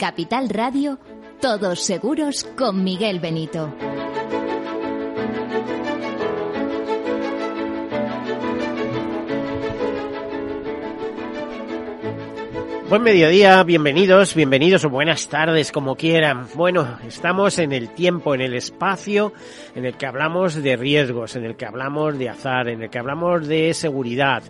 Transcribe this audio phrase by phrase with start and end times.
[0.00, 0.98] Capital Radio,
[1.42, 3.70] todos seguros con Miguel Benito.
[12.90, 16.48] Buen mediodía, bienvenidos, bienvenidos o buenas tardes, como quieran.
[16.56, 19.32] Bueno, estamos en el tiempo, en el espacio
[19.76, 22.98] en el que hablamos de riesgos, en el que hablamos de azar, en el que
[22.98, 24.42] hablamos de seguridad.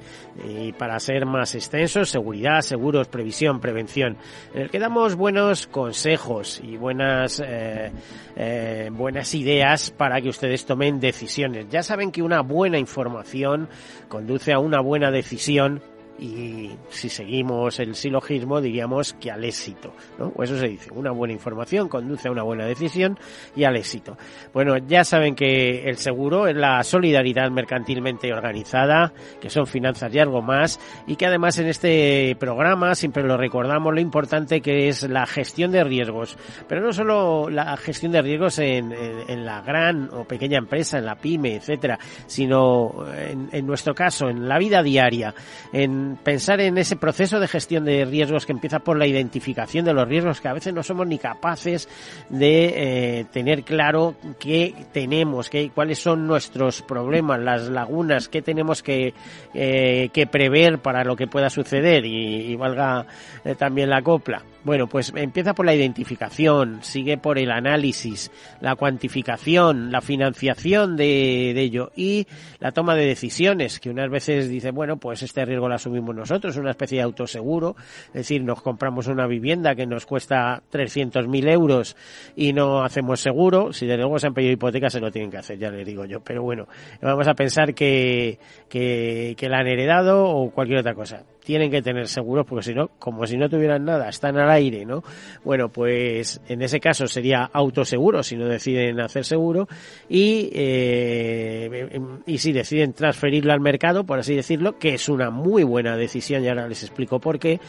[0.48, 4.16] Y para ser más extensos, seguridad, seguros, previsión, prevención.
[4.54, 7.92] En el que damos buenos consejos y buenas, eh,
[8.36, 11.68] eh, buenas ideas para que ustedes tomen decisiones.
[11.68, 13.68] Ya saben que una buena información
[14.08, 15.82] conduce a una buena decisión
[16.20, 20.32] y si seguimos el silogismo diríamos que al éxito, ¿no?
[20.36, 23.18] O eso se dice, una buena información conduce a una buena decisión
[23.56, 24.18] y al éxito.
[24.52, 30.18] Bueno, ya saben que el seguro es la solidaridad mercantilmente organizada, que son finanzas y
[30.18, 35.08] algo más, y que además en este programa siempre lo recordamos lo importante que es
[35.08, 36.36] la gestión de riesgos,
[36.68, 41.06] pero no solo la gestión de riesgos en, en, la gran o pequeña empresa, en
[41.06, 45.34] la pyme, etcétera, sino en, en nuestro caso, en la vida diaria,
[45.72, 49.92] en pensar en ese proceso de gestión de riesgos que empieza por la identificación de
[49.92, 51.88] los riesgos que a veces no somos ni capaces
[52.28, 58.82] de eh, tener claro qué tenemos, qué, cuáles son nuestros problemas, las lagunas, qué tenemos
[58.82, 59.14] que,
[59.54, 63.06] eh, que prever para lo que pueda suceder y, valga
[63.44, 64.42] eh, también la copla.
[64.62, 71.52] Bueno, pues empieza por la identificación, sigue por el análisis, la cuantificación, la financiación de,
[71.54, 72.26] de ello y
[72.58, 76.58] la toma de decisiones, que unas veces dice, bueno, pues este riesgo lo asumimos nosotros,
[76.58, 77.74] una especie de autoseguro,
[78.08, 81.96] es decir, nos compramos una vivienda que nos cuesta 300.000 euros
[82.36, 85.38] y no hacemos seguro, si de luego se han pedido hipoteca se lo tienen que
[85.38, 86.68] hacer, ya les digo yo, pero bueno,
[87.00, 88.38] vamos a pensar que,
[88.68, 92.74] que, que la han heredado o cualquier otra cosa tienen que tener seguros porque si
[92.74, 95.02] no, como si no tuvieran nada, están al aire, ¿no?
[95.44, 99.68] Bueno, pues en ese caso sería autoseguro si no deciden hacer seguro
[100.08, 105.64] y, eh, y si deciden transferirlo al mercado, por así decirlo, que es una muy
[105.64, 107.60] buena decisión y ahora les explico por qué,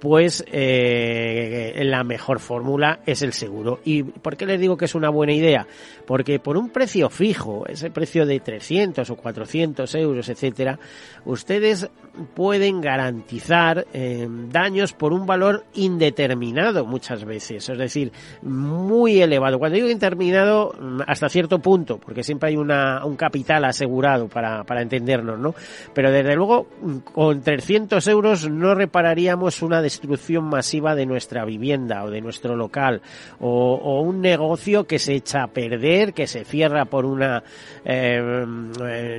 [0.00, 3.80] pues eh, la mejor fórmula es el seguro.
[3.84, 5.66] ¿Y por qué les digo que es una buena idea?
[6.06, 10.78] Porque por un precio fijo, ese precio de 300 o 400 euros, etcétera,
[11.24, 11.88] ustedes
[12.34, 19.58] pueden garantizar eh, daños por un valor indeterminado muchas veces, es decir, muy elevado.
[19.58, 20.74] Cuando digo indeterminado,
[21.06, 25.54] hasta cierto punto, porque siempre hay una, un capital asegurado para, para entendernos, ¿no?
[25.94, 26.66] Pero desde luego,
[27.12, 33.00] con 300 euros no repararíamos una destrucción masiva de nuestra vivienda o de nuestro local
[33.40, 37.42] o, un negocio que se echa a perder, que se cierra por una,
[37.84, 38.44] eh,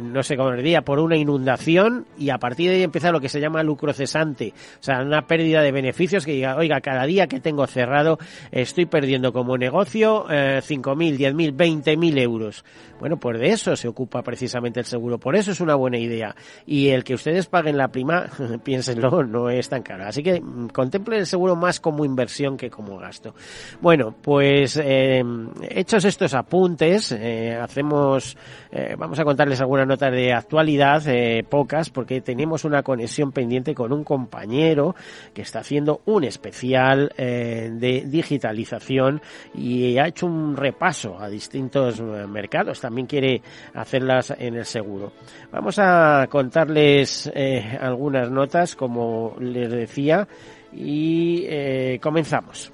[0.01, 3.29] no sé cómo diría, por una inundación y a partir de ahí empieza lo que
[3.29, 7.27] se llama lucro cesante, o sea, una pérdida de beneficios que diga, oiga, cada día
[7.27, 8.19] que tengo cerrado
[8.51, 12.63] estoy perdiendo como negocio eh, 5.000, 10.000, 20.000 euros.
[12.99, 16.35] Bueno, pues de eso se ocupa precisamente el seguro, por eso es una buena idea.
[16.65, 18.27] Y el que ustedes paguen la prima,
[18.63, 20.05] piénsenlo, no es tan caro.
[20.05, 23.33] Así que contemplen el seguro más como inversión que como gasto.
[23.81, 25.23] Bueno, pues eh,
[25.69, 28.37] hechos estos apuntes, eh, hacemos,
[28.71, 33.73] eh, vamos a contarles algunas notas de actualidad, eh, pocas, porque tenemos una conexión pendiente
[33.73, 34.95] con un compañero
[35.33, 39.21] que está haciendo un especial eh, de digitalización
[39.53, 42.81] y ha hecho un repaso a distintos mercados.
[42.81, 43.41] También quiere
[43.73, 45.13] hacerlas en el seguro.
[45.51, 47.31] Vamos a contarles
[47.79, 50.27] algunas notas, como les decía,
[50.73, 52.71] y eh, comenzamos.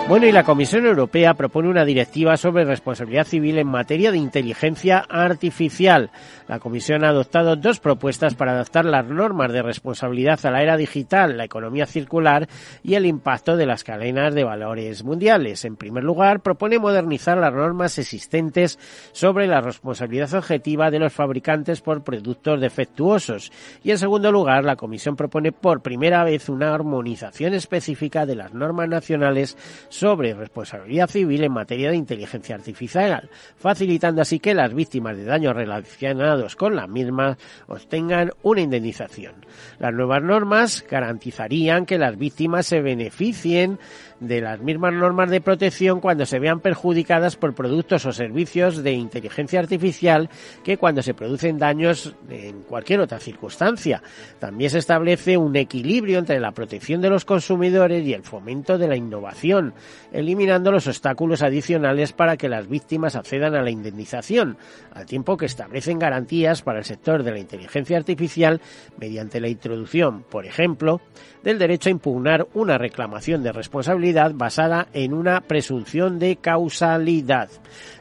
[0.10, 5.06] Bueno, y la Comisión Europea propone una directiva sobre responsabilidad civil en materia de inteligencia
[5.08, 6.10] artificial.
[6.48, 10.78] La Comisión ha adoptado dos propuestas para adaptar las normas de responsabilidad a la era
[10.78, 12.50] digital, la economía circular
[12.82, 15.64] y el impacto de las cadenas de valores mundiales.
[15.64, 18.80] En primer lugar, propone modernizar las normas existentes
[19.12, 23.52] sobre la responsabilidad objetiva de los fabricantes por productos defectuosos.
[23.84, 28.56] Y en segundo lugar, la Comisión propone por primera vez una armonización específica de las
[28.56, 29.56] normas nacionales
[30.02, 36.56] responsabilidad civil en materia de inteligencia artificial, facilitando así que las víctimas de daños relacionados
[36.56, 37.38] con la misma
[37.68, 39.34] obtengan una indemnización.
[39.80, 43.80] Las nuevas normas garantizarían que las víctimas se beneficien
[44.20, 48.92] de las mismas normas de protección cuando se vean perjudicadas por productos o servicios de
[48.92, 50.30] inteligencia artificial
[50.64, 54.02] que cuando se producen daños en cualquier otra circunstancia.
[54.40, 58.88] También se establece un equilibrio entre la protección de los consumidores y el fomento de
[58.88, 59.74] la innovación,
[60.12, 64.58] eliminando los obstáculos adicionales para que las víctimas accedan a la indemnización,
[64.94, 68.62] al tiempo que establecen garantías para el sector de la inteligencia artificial
[68.98, 71.02] mediante la introducción, por ejemplo,
[71.44, 77.50] del derecho a impugnar una reclamación de responsabilidad basada en una presunción de causalidad.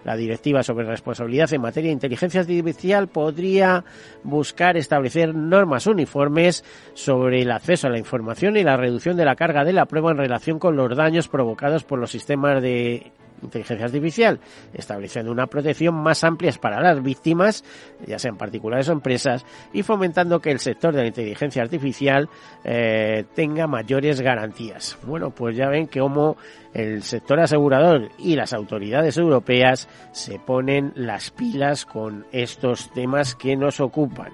[0.05, 3.85] La directiva sobre responsabilidad en materia de inteligencia artificial podría
[4.23, 6.64] buscar establecer normas uniformes
[6.94, 10.11] sobre el acceso a la información y la reducción de la carga de la prueba
[10.11, 14.41] en relación con los daños provocados por los sistemas de inteligencia artificial,
[14.73, 17.65] estableciendo una protección más amplia para las víctimas,
[18.07, 22.29] ya sean particulares o empresas, y fomentando que el sector de la inteligencia artificial
[22.65, 24.99] eh, tenga mayores garantías.
[25.05, 26.37] Bueno, pues ya ven que como
[26.75, 33.57] el sector asegurador y las autoridades europeas se ponen las pilas con estos temas que
[33.57, 34.33] nos ocupan.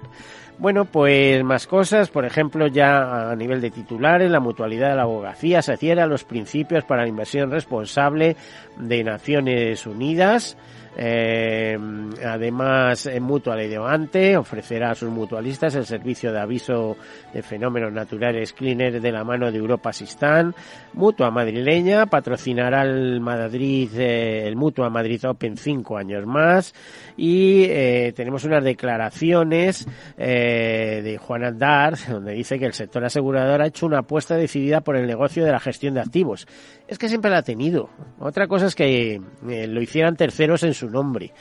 [0.57, 5.01] Bueno, pues más cosas, por ejemplo, ya a nivel de titulares, la mutualidad de la
[5.01, 8.37] abogacía se adhiere a los principios para la inversión responsable
[8.77, 10.57] de Naciones Unidas.
[10.97, 11.77] Eh,
[12.25, 16.95] además, en Mutua Levante ofrecerá a sus mutualistas el servicio de aviso
[17.33, 20.55] de fenómenos naturales Cleaner de la mano de Europa Sistán.
[20.93, 26.73] Mutua madrileña patrocinará el Madrid, eh, el Mutua Madrid Open cinco años más.
[27.17, 29.87] Y eh, tenemos unas declaraciones
[30.17, 34.81] eh, de Juan Andar, donde dice que el sector asegurador ha hecho una apuesta decidida
[34.81, 36.47] por el negocio de la gestión de activos.
[36.87, 37.89] Es que siempre la ha tenido.
[38.19, 41.33] Otra cosa es que eh, lo hicieran terceros en su nombre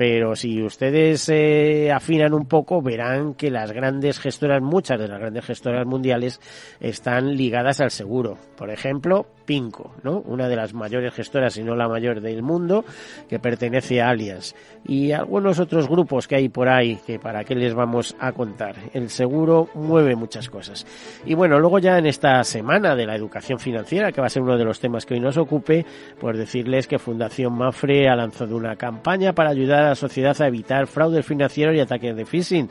[0.00, 5.20] pero si ustedes eh, afinan un poco verán que las grandes gestoras, muchas de las
[5.20, 6.40] grandes gestoras mundiales
[6.80, 8.38] están ligadas al seguro.
[8.56, 10.20] Por ejemplo, Pinco, ¿no?
[10.20, 12.84] Una de las mayores gestoras, si no la mayor del mundo,
[13.28, 14.54] que pertenece a Allianz.
[14.86, 18.76] Y algunos otros grupos que hay por ahí, que para qué les vamos a contar.
[18.94, 20.86] El seguro mueve muchas cosas.
[21.26, 24.42] Y bueno, luego ya en esta semana de la educación financiera, que va a ser
[24.42, 25.84] uno de los temas que hoy nos ocupe,
[26.18, 30.86] pues decirles que Fundación Mafre ha lanzado una campaña para ayudar la sociedad a evitar
[30.86, 32.68] fraudes financieros y ataques de phishing,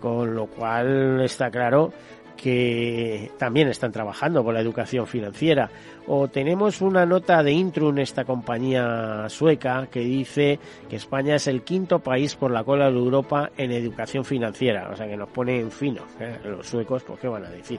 [0.00, 1.92] con lo cual está claro
[2.36, 5.70] que también están trabajando con la educación financiera.
[6.08, 11.62] O tenemos una nota de Intrun, esta compañía sueca, que dice que España es el
[11.62, 14.90] quinto país por la cola de Europa en educación financiera.
[14.90, 16.02] O sea que nos pone en fino.
[16.18, 16.38] ¿eh?
[16.44, 17.78] Los suecos, pues qué van a decir.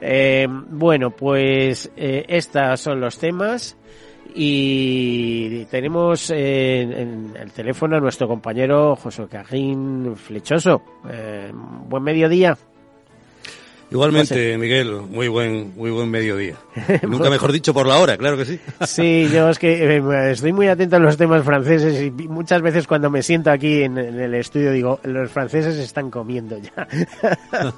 [0.00, 3.78] Eh, bueno, pues eh, estos son los temas
[4.34, 10.82] y tenemos en, el teléfono a nuestro compañero José Cajín Flechoso.
[11.08, 12.56] Eh, buen mediodía.
[13.92, 16.56] Igualmente, Miguel, muy buen, muy buen mediodía.
[17.02, 18.58] Nunca mejor dicho por la hora, claro que sí.
[18.86, 22.86] Sí, yo es que eh, estoy muy atento a los temas franceses y muchas veces
[22.86, 26.88] cuando me siento aquí en, el estudio digo, los franceses están comiendo ya.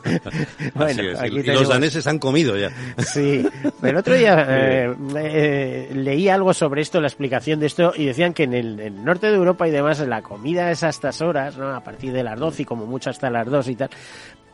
[0.75, 2.71] bueno, aquí y los daneses han comido ya.
[2.99, 3.45] sí,
[3.81, 8.05] pero el otro día eh, eh, leí algo sobre esto, la explicación de esto, y
[8.05, 11.57] decían que en el, norte de Europa y demás la comida es a estas horas,
[11.57, 11.75] ¿no?
[11.75, 13.91] a partir de las 12 y como mucho hasta las 2 y tal,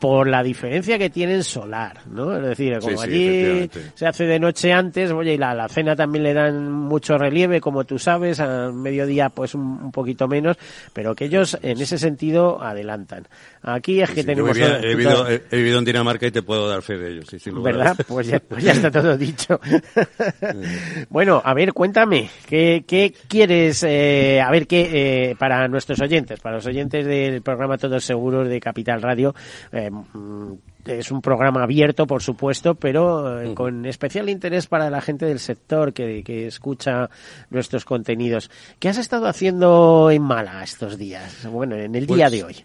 [0.01, 2.35] por la diferencia que tienen solar, ¿no?
[2.35, 6.25] Es decir, como allí se hace de noche antes, oye, y la, la, cena también
[6.25, 10.57] le dan mucho relieve, como tú sabes, a mediodía pues un, poquito menos,
[10.95, 13.29] pero que ellos en ese sentido adelantan.
[13.63, 14.57] Aquí es que tenemos...
[14.57, 17.97] he, vivido, en Dinamarca y te puedo dar fe de ellos, sí, ¿Verdad?
[18.09, 19.61] Pues ya, pues ya está todo dicho.
[21.11, 26.41] bueno, a ver, cuéntame, ¿qué, qué quieres, eh, a ver, qué, eh, para nuestros oyentes,
[26.41, 29.35] para los oyentes del programa Todos Seguros de Capital Radio,
[29.73, 30.55] eh, Mm,
[30.87, 35.39] es un programa abierto, por supuesto, pero eh, con especial interés para la gente del
[35.39, 37.11] sector que, escucha
[37.51, 38.51] nuestros contenidos.
[38.79, 41.47] ¿Qué has estado haciendo en Mala estos días?
[41.51, 42.57] Bueno, en el día pues de hoy.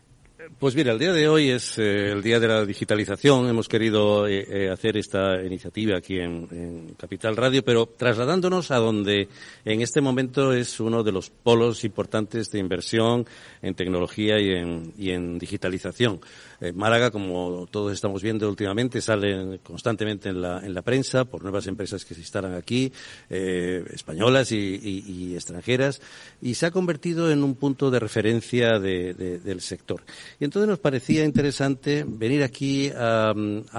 [0.60, 3.50] Pues mira, el día de hoy es eh, el día de la digitalización.
[3.50, 9.28] Hemos querido eh, hacer esta iniciativa aquí en, en, Capital Radio, pero trasladándonos a donde
[9.66, 13.26] en este momento es uno de los polos importantes de inversión
[13.62, 16.22] en tecnología y en, y en digitalización.
[16.66, 21.44] Eh, Málaga, como todos estamos viendo últimamente, sale constantemente en la, en la prensa por
[21.44, 22.92] nuevas empresas que se instalan aquí,
[23.30, 26.02] eh, españolas y, extranjeras,
[26.42, 30.02] y se ha convertido en un punto de referencia del sector.
[30.40, 33.34] Y entonces nos parecía interesante venir aquí a,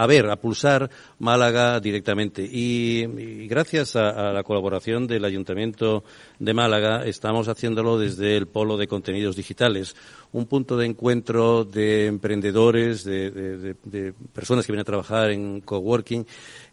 [0.07, 0.89] ver, a pulsar
[1.19, 2.49] Málaga directamente.
[2.49, 6.05] Y, gracias a, la colaboración del Ayuntamiento
[6.39, 9.97] de Málaga, estamos haciéndolo desde el Polo de Contenidos Digitales,
[10.33, 16.27] un punto de encuentro de emprendedores, de, personas que vienen a trabajar en coworking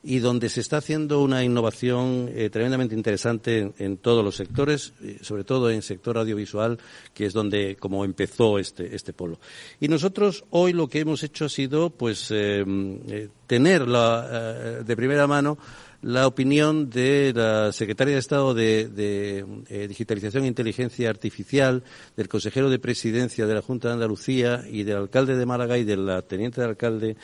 [0.04, 5.44] y donde se está haciendo una innovación eh, tremendamente interesante en, todos los sectores, sobre
[5.44, 6.80] todo en el sector audiovisual,
[7.14, 9.40] que es donde como empezó este, este polo.
[9.80, 12.64] Y nosotros hoy lo que hemos hecho ha sido pues eh,
[13.08, 15.58] eh, tener la, de primera mano
[16.04, 21.84] la opinión de la secretaria de Estado de, eh, Digitalización e Inteligencia Artificial,
[22.18, 25.86] del consejero de Presidencia de la Junta de Andalucía y del alcalde de Málaga y
[25.86, 27.16] de la teniente de alcalde,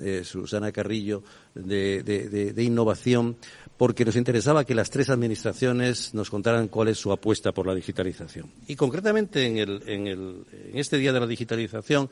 [0.00, 1.22] eh, Susana Carrillo,
[1.54, 3.36] de, Innovación,
[3.76, 7.74] porque nos interesaba que las tres administraciones nos contaran cuál es su apuesta por la
[7.74, 8.50] digitalización.
[8.66, 12.10] Y concretamente en, el, en, el, en este Día de la Digitalización,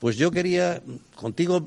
[0.00, 0.82] pues yo quería
[1.14, 1.64] contigo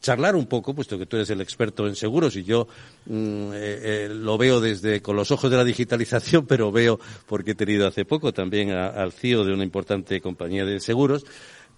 [0.00, 2.68] charlar un poco, puesto que tú eres el experto en seguros y yo
[3.06, 7.52] mm, eh, eh, lo veo desde con los ojos de la digitalización, pero veo porque
[7.52, 11.24] he tenido hace poco también al CEO de una importante compañía de seguros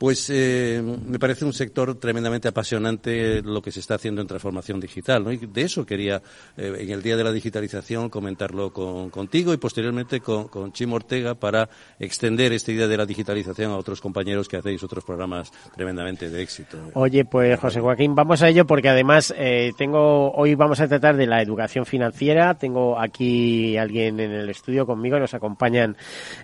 [0.00, 4.80] pues eh, me parece un sector tremendamente apasionante lo que se está haciendo en transformación
[4.80, 5.23] digital.
[5.23, 5.30] ¿no?
[5.30, 6.23] Y de eso quería,
[6.57, 11.35] eh, en el Día de la Digitalización, comentarlo contigo y posteriormente con, con Chimo Ortega
[11.35, 16.30] para extender este Día de la Digitalización a otros compañeros que hacéis otros programas tremendamente
[16.30, 16.78] de éxito.
[16.95, 21.19] Oye, pues José Joaquín, vamos a ello porque además eh, tengo hoy vamos a tratar
[21.19, 22.54] de la educación financiera.
[22.54, 25.95] Tengo aquí alguien en el estudio conmigo, nos acompañan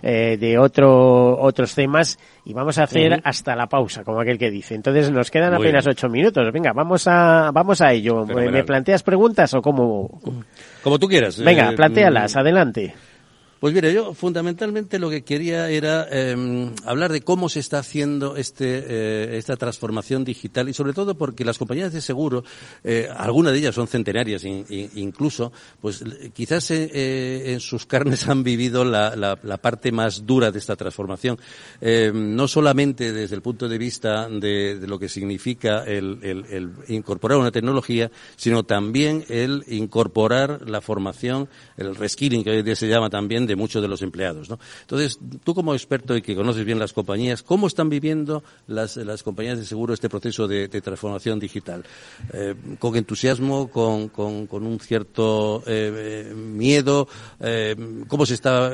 [0.03, 4.75] de otro, otros temas y vamos a hacer hasta la pausa, como aquel que dice.
[4.75, 6.51] Entonces nos quedan apenas ocho minutos.
[6.51, 8.25] Venga, vamos a, vamos a ello.
[8.25, 10.21] ¿Me planteas preguntas o cómo?
[10.83, 11.41] Como tú quieras.
[11.43, 12.39] Venga, eh, plantealas, mm.
[12.39, 12.95] adelante.
[13.59, 18.35] Pues mire, yo fundamentalmente lo que quería era em, hablar de cómo se está haciendo
[18.35, 22.43] este, eh, esta transformación digital y sobre todo porque las compañías de seguro,
[22.83, 28.85] eh, algunas de ellas son centenarias incluso, pues quizás eh, en sus carnes han vivido
[28.85, 31.39] la, la, parte más dura de esta transformación,
[31.81, 36.45] em, no solamente desde el punto de vista de, de lo que significa el, el,
[36.45, 42.75] el, incorporar una tecnología, sino también el incorporar la formación, el reskilling que hoy día
[42.75, 44.49] se llama también de muchos de los empleados.
[44.49, 44.59] ¿no?
[44.81, 49.23] Entonces, tú como experto y que conoces bien las compañías, ¿cómo están viviendo las, las
[49.23, 51.83] compañías de seguro este proceso de, transformación digital?
[52.33, 57.07] Eh, ¿Con entusiasmo, con, con, con un cierto eh, miedo?
[57.39, 57.75] Eh,
[58.07, 58.71] ¿Cómo se está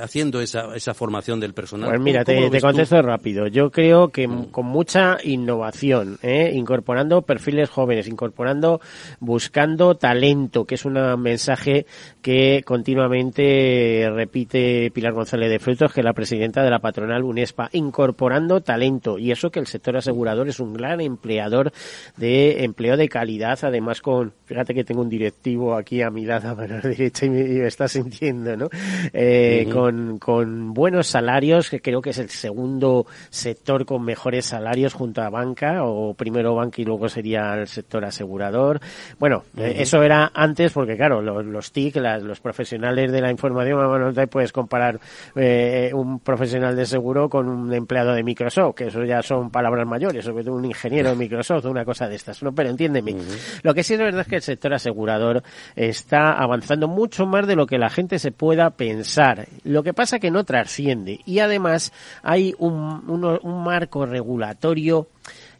[0.00, 1.88] haciendo esa, esa formación del personal?
[1.88, 3.46] Pues mira, te, te, contesto rápido.
[3.46, 4.50] Yo creo que mm.
[4.50, 8.80] con mucha innovación, incorporando perfiles jóvenes, incorporando,
[9.20, 11.86] buscando talento, que es un mensaje
[12.20, 17.24] que continuamente que repite Pilar González de Frutos, que es la presidenta de la patronal
[17.24, 19.18] UNESPA, incorporando talento.
[19.18, 21.72] Y eso que el sector asegurador es un gran empleador
[22.16, 26.48] de empleo de calidad, además con, fíjate que tengo un directivo aquí a mi lado,
[26.50, 28.68] a mano derecha, y me, está sintiendo, ¿no?
[29.12, 34.94] Eh, con, con buenos salarios, que creo que es el segundo sector con mejores salarios
[34.94, 38.80] junto a banca, o primero banca y luego sería el sector asegurador.
[39.18, 43.81] Bueno, eh, eso era antes porque, claro, los, los TIC, los profesionales de la información,
[43.98, 45.00] no te puedes comparar
[45.34, 49.86] eh, un profesional de seguro con un empleado de Microsoft, que eso ya son palabras
[49.86, 52.52] mayores, sobre todo un ingeniero de Microsoft, una cosa de estas, ¿no?
[52.52, 53.16] Pero entiéndeme.
[53.62, 55.42] Lo que sí es verdad es que el sector asegurador
[55.76, 59.46] está avanzando mucho más de lo que la gente se pueda pensar.
[59.64, 65.08] Lo que pasa que no trasciende y además hay un, un marco regulatorio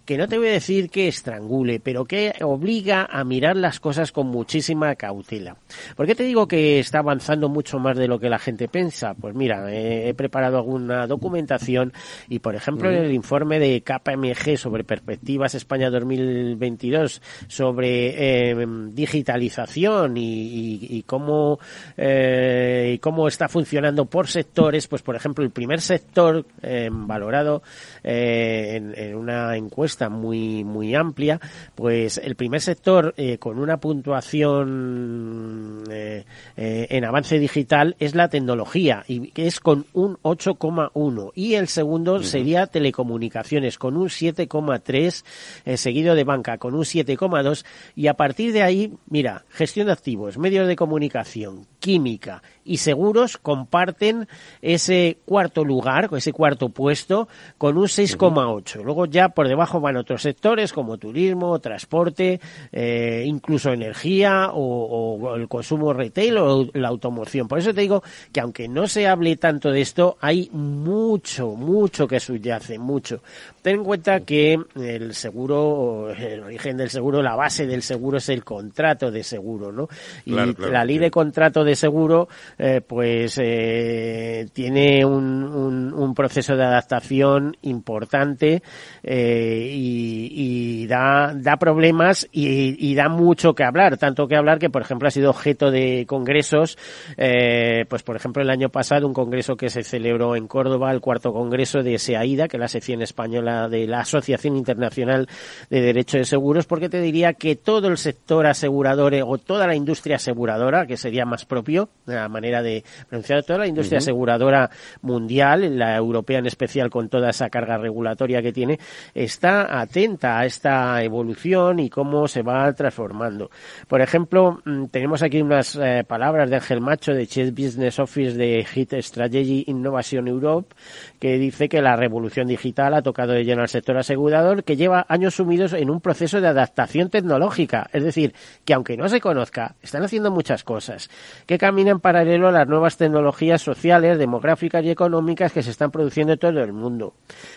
[0.05, 4.13] que no te voy a decir que estrangule, pero que obliga a mirar las cosas
[4.13, 5.57] con muchísima cautela.
[5.97, 9.15] ¿Por qué te digo que está avanzando mucho más de lo que la gente piensa?
[9.15, 11.93] Pues mira, he preparado alguna documentación
[12.29, 20.15] y, por ejemplo, en el informe de KPMG sobre Perspectivas España 2022 sobre eh, digitalización
[20.17, 21.59] y, cómo
[21.97, 27.63] eh, y cómo está funcionando por sectores, pues por ejemplo, el primer sector eh, valorado
[28.03, 31.41] en una encuesta está muy, muy amplia,
[31.75, 36.25] pues el primer sector eh, con una puntuación eh,
[36.57, 41.33] eh, en avance digital es la tecnología, y que es con un 8,1.
[41.35, 47.65] Y el segundo sería telecomunicaciones, con un 7,3, seguido de banca, con un 7,2.
[47.95, 53.39] Y a partir de ahí, mira, gestión de activos, medios de comunicación, química y seguros
[53.39, 54.29] comparten
[54.61, 58.85] ese cuarto lugar, ese cuarto puesto, con un 6,8.
[58.85, 62.41] Luego ya por debajo van otros sectores como turismo, transporte,
[62.73, 67.49] eh, incluso energía o, el consumo retail o la automoción.
[67.49, 72.09] Por eso te digo que aunque no se hable tanto de esto, hay mucho, mucho
[72.09, 73.23] que subyace, mucho.
[73.61, 78.29] Ten en cuenta que el seguro, el origen del seguro, la base del seguro es
[78.29, 79.89] el contrato de seguro, ¿no?
[80.25, 86.57] Y la ley de contrato de seguro, eh, pues eh, tiene un, un, un, proceso
[86.57, 88.63] de adaptación importante
[89.03, 94.59] eh, y, y, da, da problemas y, y, da mucho que hablar, tanto que hablar
[94.59, 96.79] que, por ejemplo, ha sido objeto de congresos,
[97.17, 101.01] eh, pues por ejemplo el año pasado un congreso que se celebró en Córdoba, el
[101.01, 105.29] cuarto congreso de SEAIDA, que es la sección española de la Asociación Internacional
[105.71, 109.75] de Derecho de Seguros, porque te diría que todo el sector asegurador o toda la
[109.75, 114.71] industria aseguradora, que sería más propio, de la manera de pronunciar toda la industria aseguradora
[115.03, 118.79] mundial, la europea en especial con toda esa carga regulatoria que tiene,
[119.15, 123.51] está atenta a esta evolución y cómo se va transformando.
[123.89, 128.37] Por ejemplo, mm, tenemos aquí unas eh, palabras de Ángel Macho de Chief Business Office
[128.37, 130.75] de Hit Strategy Innovation Europe,
[131.23, 135.07] que dice que la revolución digital ha tocado de lleno al sector asegurador, que lleva
[135.09, 137.89] años sumidos en un proceso de adaptación tecnológica.
[137.93, 141.11] Es decir, que aunque no se conozca, están haciendo muchas cosas,
[141.47, 146.33] que caminan paralelo a las nuevas tecnologías sociales, demográficas y económicas que se están produciendo
[146.33, 147.15] en todo el mundo.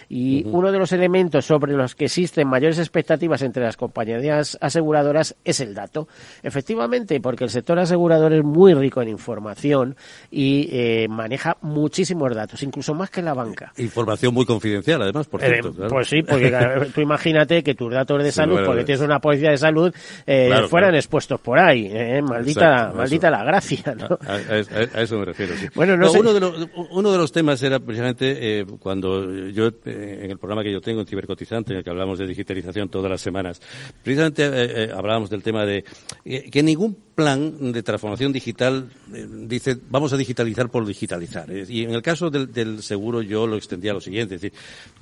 [0.10, 5.38] Y uno de los elementos sobre los que existen mayores expectativas entre las compañías aseguradoras
[5.44, 6.08] es el dato.
[6.44, 9.96] Efectivamente, porque el sector asegurador es muy rico en información
[10.30, 13.55] y eh, maneja muchísimos datos, incluso más que la banca.
[13.78, 15.70] Información muy confidencial, además, por cierto.
[15.70, 16.52] Eh, pues sí, porque
[16.96, 19.94] tú imagínate que tus datos de salud, porque tienes una policía de salud,
[20.26, 21.89] eh, fueran expuestos por ahí.
[21.91, 24.18] Eh, maldita, maldita la gracia, ¿no?
[24.28, 25.68] A, eso me refiero, sí.
[25.76, 30.32] Bueno, no, uno, de los, uno de los temas era precisamente eh, cuando yo, en
[30.32, 33.22] el programa que yo tengo en Cibercotizante, en el que hablamos de digitalización todas las
[33.22, 33.62] semanas,
[34.04, 35.84] precisamente hablábamos del tema de
[36.24, 41.49] que ningún plan de transformación digital dice vamos a digitalizar por digitalizar.
[41.51, 44.60] Y en el caso del, del seguro yo lo extendía a lo siguiente, es decir,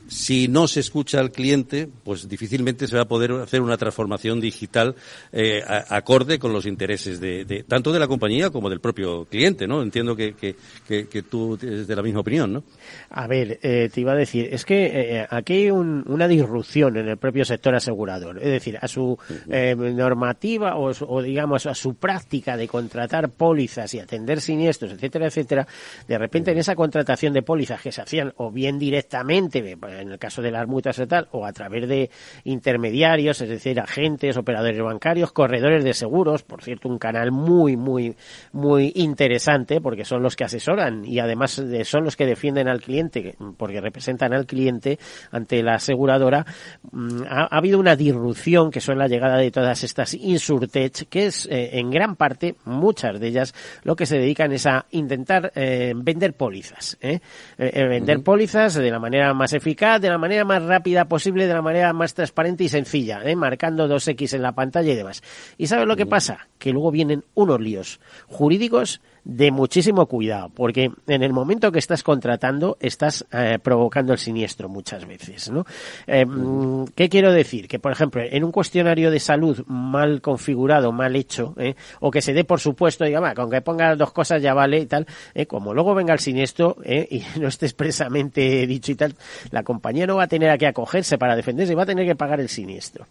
[0.08, 4.40] si no se escucha al cliente, pues difícilmente se va a poder hacer una transformación
[4.40, 4.96] digital
[5.32, 9.82] eh, acorde con los intereses de, tanto de la compañía como del propio cliente, ¿no?
[9.82, 10.56] Entiendo que, que,
[10.88, 12.64] que, tú eres de la misma opinión, ¿no?
[13.10, 17.08] A ver, eh, te iba a decir, es que eh, aquí hay una disrupción en
[17.08, 22.58] el propio sector asegurador, es decir, a su normativa o, o, digamos a su práctica
[22.58, 25.66] de contratar pólizas y atender siniestros, etcétera, etcétera,
[26.06, 30.20] de repente en esa contratación de pólizas que se hacían o bien directamente, en el
[30.20, 32.10] caso de las mutas y tal, o a través de
[32.44, 38.18] intermediarios, es decir, agentes, operadores bancarios, corredores de seguros, por cierto, un canal muy, muy,
[38.52, 43.38] muy interesante porque son los que asesoran y además son los que defienden al cliente,
[43.56, 45.00] porque representan al cliente
[45.32, 46.46] ante la aseguradora.
[46.92, 51.46] Mm, ha, habido una disrupción que son la llegada de todas estas insurtech, que es
[51.46, 53.54] eh, en gran parte, muchas de ellas,
[53.84, 56.98] lo que se dedican es a intentar eh, vender pólizas.
[57.02, 57.20] ¿eh?
[57.58, 61.48] Eh, eh, vender pólizas de la manera más eficaz, de la manera más rápida posible,
[61.48, 63.36] de la manera más transparente y sencilla, ¿eh?
[63.36, 65.24] marcando dos X en la pantalla y demás.
[65.58, 66.48] ¿Y sabes lo que pasa?
[66.58, 72.04] Que luego vienen unos líos jurídicos de muchísimo cuidado, porque en el momento que estás
[72.04, 75.66] contratando estás eh, provocando el siniestro muchas veces, ¿no?
[76.08, 77.68] Eh, mm, ¿Qué quiero decir?
[77.68, 81.76] Que, por ejemplo, en un cuestionario de salud mal configurado, mal hecho, ¿eh?
[82.02, 84.80] o que se dé por supuesto, diga, "Va, con que ponga dos cosas ya vale
[84.80, 85.46] y tal, ¿eh?
[85.46, 87.08] como luego venga el siniestro ¿eh?
[87.36, 89.16] y no esté expresamente dicho y tal,
[89.52, 92.16] la compañía no va a tener a qué acogerse para defenderse, va a tener que
[92.16, 93.08] pagar el siniestro.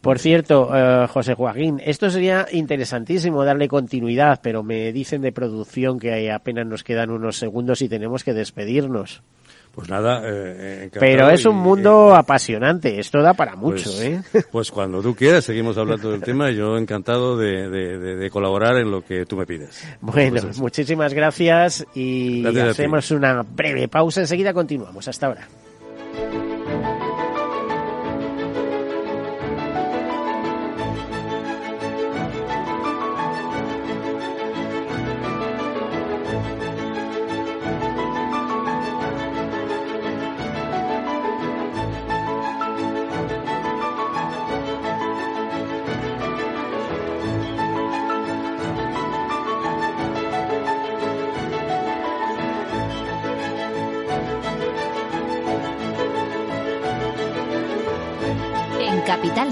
[0.00, 5.98] Por cierto, eh, José Joaquín, esto sería interesantísimo darle continuidad, pero me dicen de producción
[5.98, 9.22] que apenas nos quedan unos segundos y tenemos que despedirnos.
[9.72, 14.22] Pues nada, eh, Pero es un y- mundo apasionante, esto da para mucho, pues, ¿eh?
[14.50, 18.30] Pues cuando tú quieras, seguimos hablando del tema y yo encantado de, de- de- de
[18.30, 19.86] colaborar en lo que tú me pides.
[20.00, 25.06] Bueno, Pues muchísimas gracias y Gracias hacemos una breve pausa, enseguida continuamos.
[25.06, 25.46] Hasta ahora.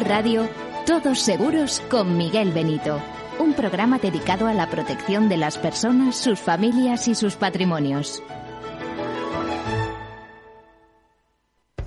[0.09, 0.49] Radio,
[0.87, 2.99] Todos Seguros con Miguel Benito.
[3.39, 8.23] Un programa dedicado a la protección de las personas, sus familias y sus patrimonios.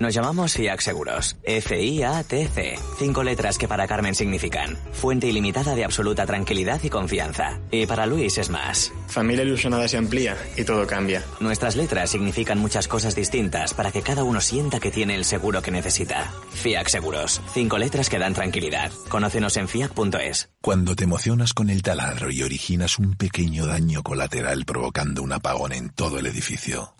[0.02, 1.36] Nos llamamos FIAC Seguros.
[1.44, 2.74] F-I-A-T-C.
[2.98, 7.60] Cinco letras que para Carmen significan fuente ilimitada de absoluta tranquilidad y confianza.
[7.70, 8.90] Y para Luis es más.
[9.06, 11.22] Familia ilusionada se amplía y todo cambia.
[11.38, 15.62] Nuestras letras significan muchas cosas distintas para que cada uno sienta que tiene el seguro
[15.62, 16.32] que necesita.
[16.50, 17.40] FIAC Seguros.
[17.54, 18.90] Cinco letras que dan tranquilidad.
[19.08, 20.50] Conócenos en fiac.es.
[20.60, 25.70] Cuando te emocionas con el taladro y originas un pequeño daño colateral provocando un apagón
[25.70, 26.92] en todo el edificio,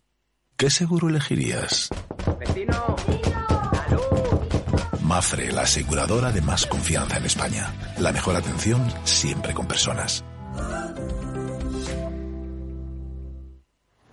[0.63, 1.89] ¿qué seguro elegirías?
[5.03, 7.75] Mafre, la aseguradora de más confianza en España.
[7.99, 10.25] La mejor atención siempre con personas.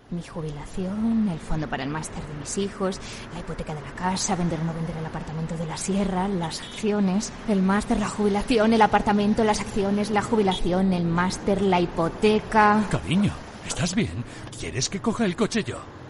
[0.10, 3.00] Mi jubilación, el fondo para el máster de mis hijos,
[3.32, 6.62] la hipoteca de la casa, vender o no vender el apartamento de la sierra, las
[6.62, 12.88] acciones, el máster, la jubilación, el apartamento, las acciones, la jubilación, el máster, la hipoteca.
[12.90, 13.34] Cariño,
[13.68, 14.24] ¿estás bien?
[14.60, 15.99] ¿Quieres que coja el coche yo?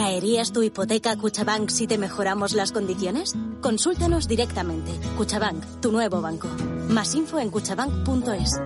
[0.00, 3.34] ¿Traerías tu hipoteca Cuchabank si te mejoramos las condiciones?
[3.60, 4.92] Consúltanos directamente.
[5.18, 6.48] Cuchabank, tu nuevo banco.
[6.88, 8.58] Más info en cuchabank.es.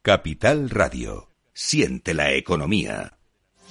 [0.00, 1.28] Capital Radio.
[1.52, 3.18] Siente la economía.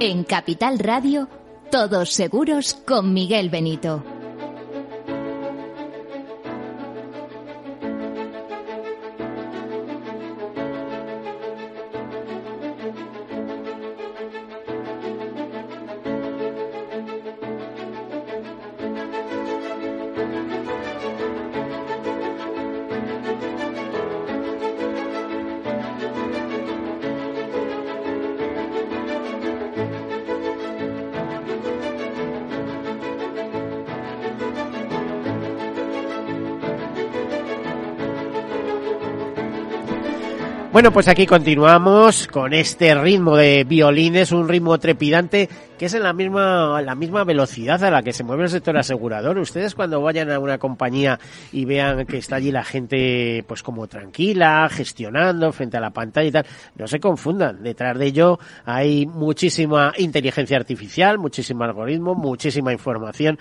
[0.00, 1.28] En Capital Radio,
[1.72, 4.17] todos seguros con Miguel Benito.
[40.78, 46.04] Bueno, pues aquí continuamos con este ritmo de violines, un ritmo trepidante que es en
[46.04, 49.38] la misma, la misma velocidad a la que se mueve el sector asegurador.
[49.38, 51.18] Ustedes cuando vayan a una compañía
[51.50, 56.28] y vean que está allí la gente pues como tranquila, gestionando frente a la pantalla
[56.28, 57.60] y tal, no se confundan.
[57.60, 63.36] Detrás de ello hay muchísima inteligencia artificial, muchísimo algoritmo, muchísima información.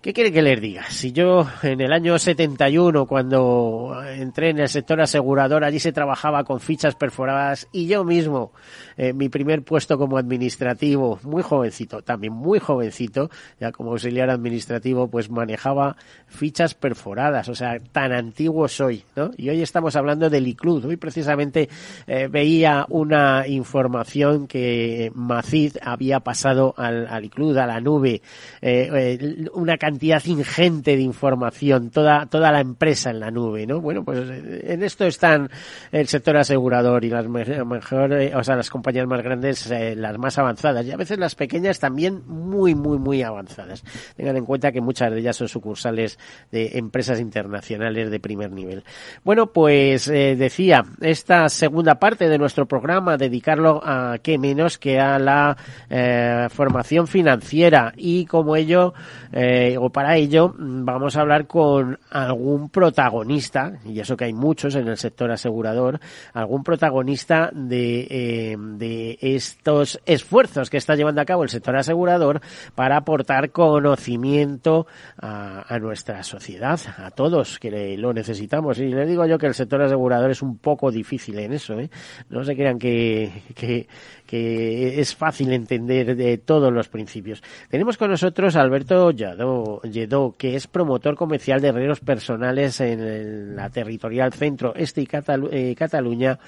[0.00, 0.84] ¿Qué quiere que les diga?
[0.90, 6.44] Si yo en el año 71, cuando entré en el sector asegurador, allí se trabajaba
[6.44, 8.52] con fichas perforadas y yo mismo,
[8.96, 15.08] eh, mi primer puesto como administrativo, muy jovencito, también muy jovencito, ya como auxiliar administrativo,
[15.08, 15.96] pues manejaba
[16.28, 19.32] fichas perforadas, o sea, tan antiguo soy, ¿no?
[19.36, 20.84] Y hoy estamos hablando del ICLUD.
[20.84, 21.68] Hoy precisamente
[22.06, 28.22] eh, veía una información que Macid había pasado al, al ICLUD, a la nube,
[28.62, 33.80] eh, una cantidad ingente de información, toda, toda la empresa en la nube, ¿no?
[33.80, 35.48] Bueno, pues en esto están
[35.90, 40.36] el sector asegurador y las mejores, o sea, las compañías más grandes, eh, las más
[40.36, 43.82] avanzadas y a veces las pequeñas también muy, muy, muy avanzadas.
[44.14, 46.18] Tengan en cuenta que muchas de ellas son sucursales
[46.52, 48.84] de empresas internacionales de primer nivel.
[49.24, 55.00] Bueno, pues eh, decía, esta segunda parte de nuestro programa, dedicarlo a qué menos que
[55.00, 55.56] a la
[55.88, 58.92] eh, formación financiera y como ello,
[59.32, 64.32] eh, o para ello mm, vamos a hablar con algún protagonista, y eso que hay
[64.32, 66.00] muchos en el sector asegurador,
[66.32, 72.40] algún protagonista de, eh, de estos esfuerzos que está llevando a cabo el sector asegurador
[72.74, 74.86] para aportar conocimiento
[75.18, 78.78] a, nuestra sociedad, a todos que lo necesitamos.
[78.78, 81.90] Y les digo yo que el sector asegurador es un poco difícil en eso, ¿eh?
[82.30, 83.86] No se crean que,
[84.28, 87.42] que es fácil entender de todos los principios.
[87.70, 94.34] Tenemos con nosotros Alberto Lledó, que es promotor comercial de herreros personales en la territorial
[94.34, 95.08] centro este y
[95.50, 96.38] eh, Cataluña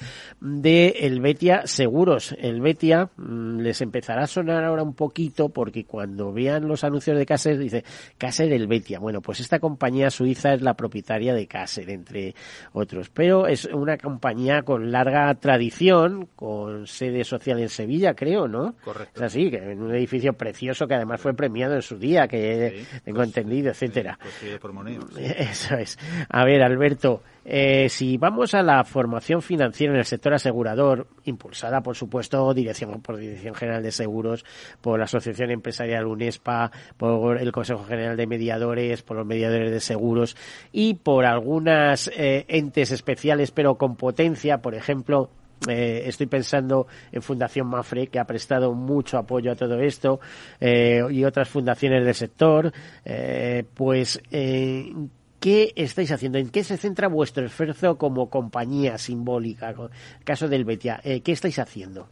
[0.42, 2.36] de Helvetia Seguros.
[2.38, 7.24] Helvetia mm, les empezará a sonar ahora un poquito porque cuando vean los anuncios de
[7.24, 7.82] Caser dice
[8.18, 8.98] Caser Helvetia.
[8.98, 12.34] Bueno, pues esta compañía suiza es la propietaria de Caser, entre
[12.74, 13.08] otros.
[13.08, 18.74] Pero es una compañía con larga tradición, con sede social en Sevilla, creo, ¿no?
[18.84, 19.12] Correcto.
[19.16, 22.40] Es así, que en un edificio precioso que además fue premiado en su día, que
[22.70, 24.18] Sí, tengo pues, entendido, etcétera.
[24.20, 25.00] Construido por Moneo.
[25.14, 25.22] sí.
[25.38, 25.98] Eso es.
[26.28, 31.80] A ver, Alberto, eh, si vamos a la formación financiera en el sector asegurador, impulsada,
[31.80, 34.44] por supuesto, dirección, por Dirección General de Seguros,
[34.80, 39.80] por la Asociación Empresarial UNESPA, por el Consejo General de Mediadores, por los mediadores de
[39.80, 40.36] seguros
[40.72, 45.30] y por algunas eh, entes especiales, pero con potencia, por ejemplo,
[45.68, 50.20] eh, estoy pensando en Fundación Mafre, que ha prestado mucho apoyo a todo esto,
[50.60, 52.72] eh, y otras fundaciones del sector,
[53.04, 54.92] eh, pues, eh,
[55.38, 56.36] ¿Qué estáis haciendo?
[56.36, 59.74] ¿En qué se centra vuestro esfuerzo como compañía simbólica?
[60.22, 62.10] caso del Betia, ¿qué estáis haciendo?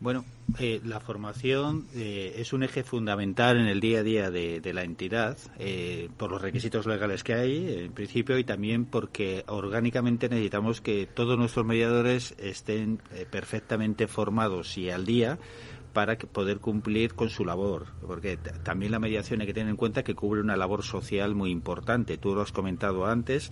[0.00, 0.24] Bueno,
[0.58, 4.82] eh, la formación eh, es un eje fundamental en el día a día de, la
[4.82, 10.80] entidad, eh, por los requisitos legales que hay, en principio, y también porque orgánicamente necesitamos
[10.80, 15.38] que todos nuestros mediadores estén eh, perfectamente formados y al día
[15.92, 19.76] para que poder cumplir con su labor, porque también la mediación hay que tener en
[19.76, 22.16] cuenta que cubre una labor social muy importante.
[22.18, 23.50] Tú lo has comentado antes,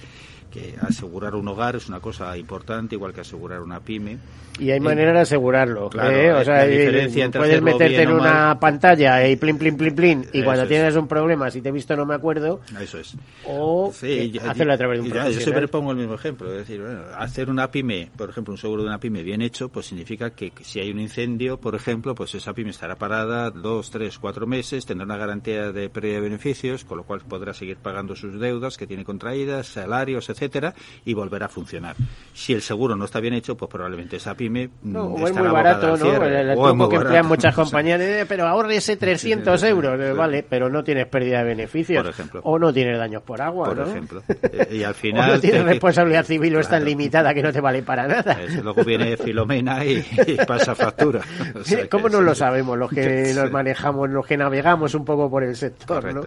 [0.51, 4.19] que asegurar un hogar es una cosa importante, igual que asegurar una pyme.
[4.59, 5.89] Y hay Eh, manera de asegurarlo.
[5.91, 6.33] Claro, ¿eh?
[6.33, 8.59] O sea, eh, puedes meterte en una mal.
[8.59, 10.69] pantalla y plin, plin, plin, plin, y Eso cuando es.
[10.69, 13.15] tienes un problema, si te he visto no me acuerdo, Eso es.
[13.47, 16.15] o Sí, eh, yo- hacerlo a través de un ya, Yo siempre pongo el mismo
[16.15, 16.51] ejemplo.
[16.53, 19.69] Es decir, bueno, hacer una pyme, por ejemplo, un seguro de una pyme bien hecho,
[19.69, 23.91] pues significa que si hay un incendio, por ejemplo, pues esa pyme estará parada dos,
[23.91, 27.77] tres, cuatro meses, tendrá una garantía de pérdida de beneficios, con lo cual podrá seguir
[27.79, 31.97] pagando sus deudas que tiene contraídas, salarios, etcétera, y volverá a funcionar.
[32.35, 35.35] Si el seguro no está bien hecho, pues probablemente esa pyme mm, No, o es
[35.35, 36.25] muy barato, ¿no?
[36.25, 40.13] El, el o truco que emplean muchas O compañías, eh, pero ahorrese 300 euros, eh,
[40.13, 42.03] vale, pero no tienes pérdida de beneficios.
[42.03, 42.41] Por ejemplo.
[42.45, 43.87] O no tienes daños por agua, Por ¿no?
[43.87, 44.23] ejemplo.
[44.51, 45.33] Eh, Y al o final...
[45.35, 48.41] no tienes responsabilidad civil o es tan limitada que no te vale para nada.
[48.43, 51.21] Eso, luego viene Filomena y, y pasa factura.
[51.55, 52.25] O sea ¿Cómo no sí.
[52.25, 56.23] lo sabemos los que nos manejamos, los que navegamos un poco por el sector, ¿no?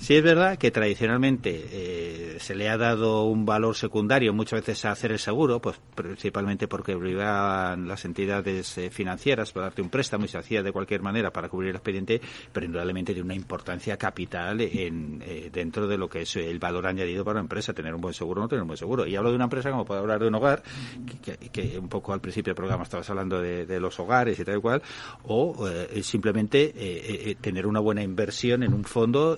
[0.00, 4.84] Sí es verdad que tradicionalmente eh, se le ha dado un valor secundario muchas veces
[4.84, 9.90] a hacer el seguro, pues principalmente porque obligaban las entidades eh, financieras para darte un
[9.90, 12.20] préstamo y se hacía de cualquier manera para cubrir el expediente,
[12.52, 16.86] pero indudablemente tiene una importancia capital en, eh, dentro de lo que es el valor
[16.86, 19.04] añadido para la empresa, tener un buen seguro o no tener un buen seguro.
[19.04, 20.62] Y hablo de una empresa como puedo hablar de un hogar,
[21.22, 24.38] que, que- que un poco al principio del programa estabas hablando de, de los hogares
[24.38, 24.80] y tal y cual,
[25.24, 29.36] o eh, simplemente eh, eh, tener una buena inversión en un fondo.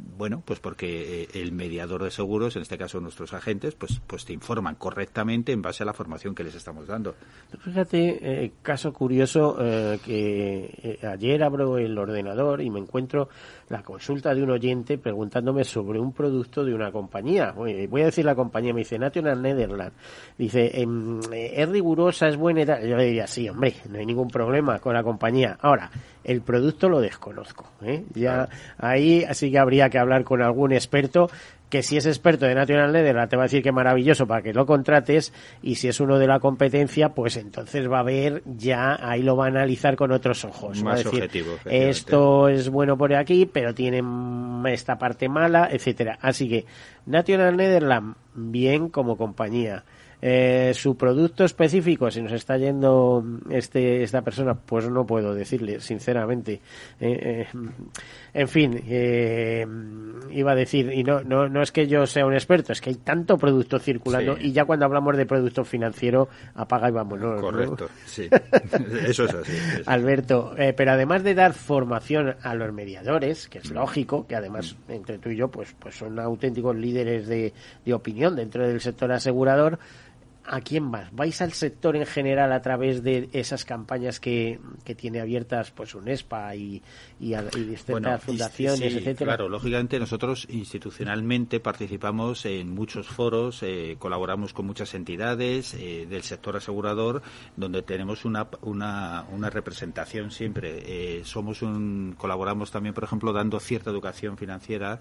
[0.00, 4.00] Eh, bueno, pues porque eh, el mediador de seguros, en este caso nuestros agentes, pues,
[4.06, 7.14] pues te informan correctamente en base a la formación que les estamos dando.
[7.58, 13.28] Fíjate, eh, caso curioso, eh, que eh, ayer abro el ordenador y me encuentro
[13.70, 17.52] la consulta de un oyente preguntándome sobre un producto de una compañía.
[17.52, 19.94] Voy, voy a decir la compañía, me dice National Netherlands.
[20.36, 22.80] Dice, em, eh, es rigurosa, es buena.
[22.80, 25.56] Yo le diría, sí, hombre, no hay ningún problema con la compañía.
[25.60, 25.90] Ahora,
[26.24, 27.66] el producto lo desconozco.
[27.82, 28.04] ¿eh?
[28.14, 31.30] Ya ahí así que habría que hablar con algún experto
[31.70, 34.52] que si es experto de National Netherlands te va a decir que maravilloso para que
[34.52, 38.98] lo contrates y si es uno de la competencia pues entonces va a ver ya
[39.00, 42.68] ahí lo va a analizar con otros ojos va a Más decir, objetivo, esto es
[42.68, 44.02] bueno por aquí pero tiene
[44.72, 46.66] esta parte mala etcétera así que
[47.06, 49.84] National Netherlands bien como compañía
[50.22, 55.80] eh, su producto específico, si nos está yendo este esta persona, pues no puedo decirle,
[55.80, 56.60] sinceramente.
[57.00, 57.58] Eh, eh,
[58.34, 59.66] en fin, eh,
[60.30, 62.90] iba a decir, y no, no, no es que yo sea un experto, es que
[62.90, 64.48] hay tanto producto circulando Sí.
[64.48, 67.36] y ya cuando hablamos de producto financiero, apaga y vámonos.
[67.36, 67.40] ¿no?
[67.40, 68.28] Correcto, sí.
[69.06, 69.52] Eso es así.
[69.86, 74.76] Alberto, eh, pero además de dar formación a los mediadores, que es lógico, que además
[74.88, 77.52] entre tú y yo pues, pues son auténticos líderes de,
[77.84, 79.78] de opinión dentro del sector asegurador,
[80.44, 81.12] ¿a quién más?
[81.12, 85.94] ¿Vais al sector en general a través de esas campañas que, que tiene abiertas pues
[85.94, 86.82] UNESPA y,
[87.20, 89.36] y, a- y distintas Bueno, fundaciones, sí, etcétera?
[89.36, 96.22] Claro, lógicamente nosotros institucionalmente participamos en muchos foros, eh, colaboramos con muchas entidades eh, del
[96.22, 97.22] sector asegurador,
[97.56, 100.82] donde tenemos una, una, una representación siempre.
[101.18, 104.98] Eh, somos un, colaboramos también, por ejemplo, dando cierta educación financiera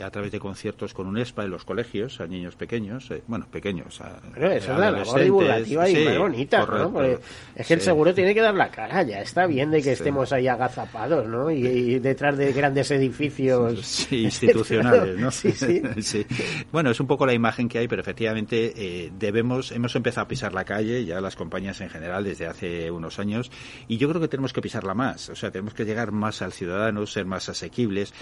[0.00, 4.00] a través de conciertos con UNESPA en los colegios a niños pequeños, eh, bueno, pequeños.
[4.00, 6.92] A, Bueno, esa es la labor divulgativa y Sí, más bonita, ¿no?
[6.92, 7.18] Porque
[7.56, 7.84] es que el Sí.
[7.86, 9.90] seguro tiene que dar la cara, ya está bien de que Sí.
[9.90, 11.50] estemos ahí agazapados, ¿no?
[11.50, 15.30] Y, y detrás de grandes edificios institucionales, ¿no?
[15.30, 15.82] Sí, sí.
[16.02, 16.26] Sí.
[16.72, 20.28] Bueno, es un poco la imagen que hay, pero efectivamente eh, debemos, hemos empezado a
[20.28, 23.50] pisar la calle, ya las compañías en general, desde hace unos años,
[23.88, 26.52] y yo creo que tenemos que pisarla más, o sea, tenemos que llegar más al
[26.52, 28.12] ciudadano, ser más asequibles,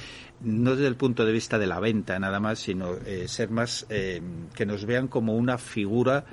[0.40, 3.86] no desde el punto de vista de la venta nada más, sino eh, ser más,
[3.88, 4.20] eh,
[4.54, 6.24] que nos vean como una figura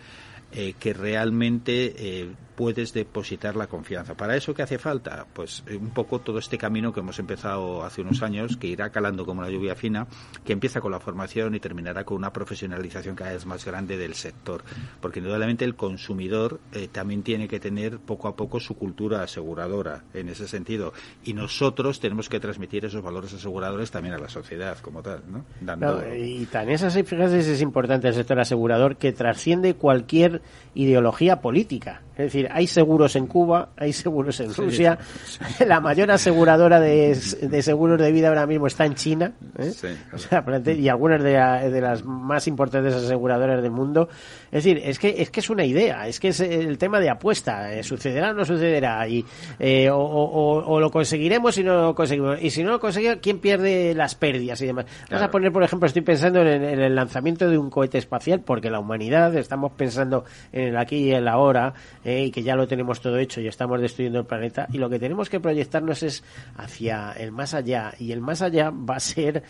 [0.52, 4.16] eh, que realmente puedes depositar la confianza.
[4.16, 5.28] ¿Para eso qué hace falta?
[5.32, 8.90] Pues eh, un poco todo este camino que hemos empezado hace unos años, que irá
[8.90, 10.08] calando como la lluvia fina,
[10.44, 14.16] que empieza con la formación y terminará con una profesionalización cada vez más grande del
[14.16, 14.64] sector.
[15.00, 20.06] Porque indudablemente el consumidor eh, también tiene que tener poco a poco su cultura aseguradora
[20.16, 20.94] en ese sentido.
[21.24, 25.46] Y nosotros tenemos que transmitir esos valores aseguradores también a la sociedad como tal, ¿no?
[25.62, 26.02] Dando...
[26.02, 30.42] No, y tan es así, fíjate, es importante el sector asegurador que trasciende cualquier
[30.74, 32.02] ideología política.
[32.18, 34.98] Es decir, hay seguros en Cuba, hay seguros en Rusia.
[35.68, 39.34] La mayor aseguradora de, de, seguros de vida ahora mismo está en China.
[39.60, 39.72] ¿eh?
[40.12, 41.34] O sea, y algunas de,
[41.70, 44.10] de, las más importantes aseguradoras del mundo.
[44.52, 47.10] Es decir, es que es que es una idea, es que es el tema de
[47.10, 47.74] apuesta.
[47.74, 47.84] ¿eh?
[47.84, 49.08] ¿Sucederá o no sucederá?
[49.08, 49.26] Y,
[49.60, 52.42] eh, o, o, o, lo conseguiremos y no lo conseguimos.
[52.42, 54.86] Y si no lo conseguimos, ¿quién pierde las pérdidas y demás?
[55.10, 58.42] Vamos a poner, por ejemplo, estoy pensando en, en el lanzamiento de un cohete espacial,
[58.42, 61.74] porque la humanidad, estamos pensando en el aquí y el ahora
[62.04, 64.68] eh, y que ya lo tenemos todo hecho y estamos destruyendo el planeta.
[64.72, 66.24] Y lo que tenemos que proyectarnos es
[66.56, 67.94] hacia el más allá.
[68.00, 69.44] Y el más allá va a ser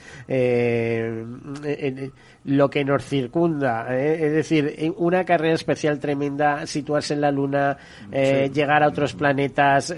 [1.67, 2.11] eh,
[2.45, 3.87] lo que nos circunda.
[3.95, 7.77] Eh, es decir, una carrera especial tremenda, situarse en la Luna,
[8.11, 9.93] llegar a otros planetas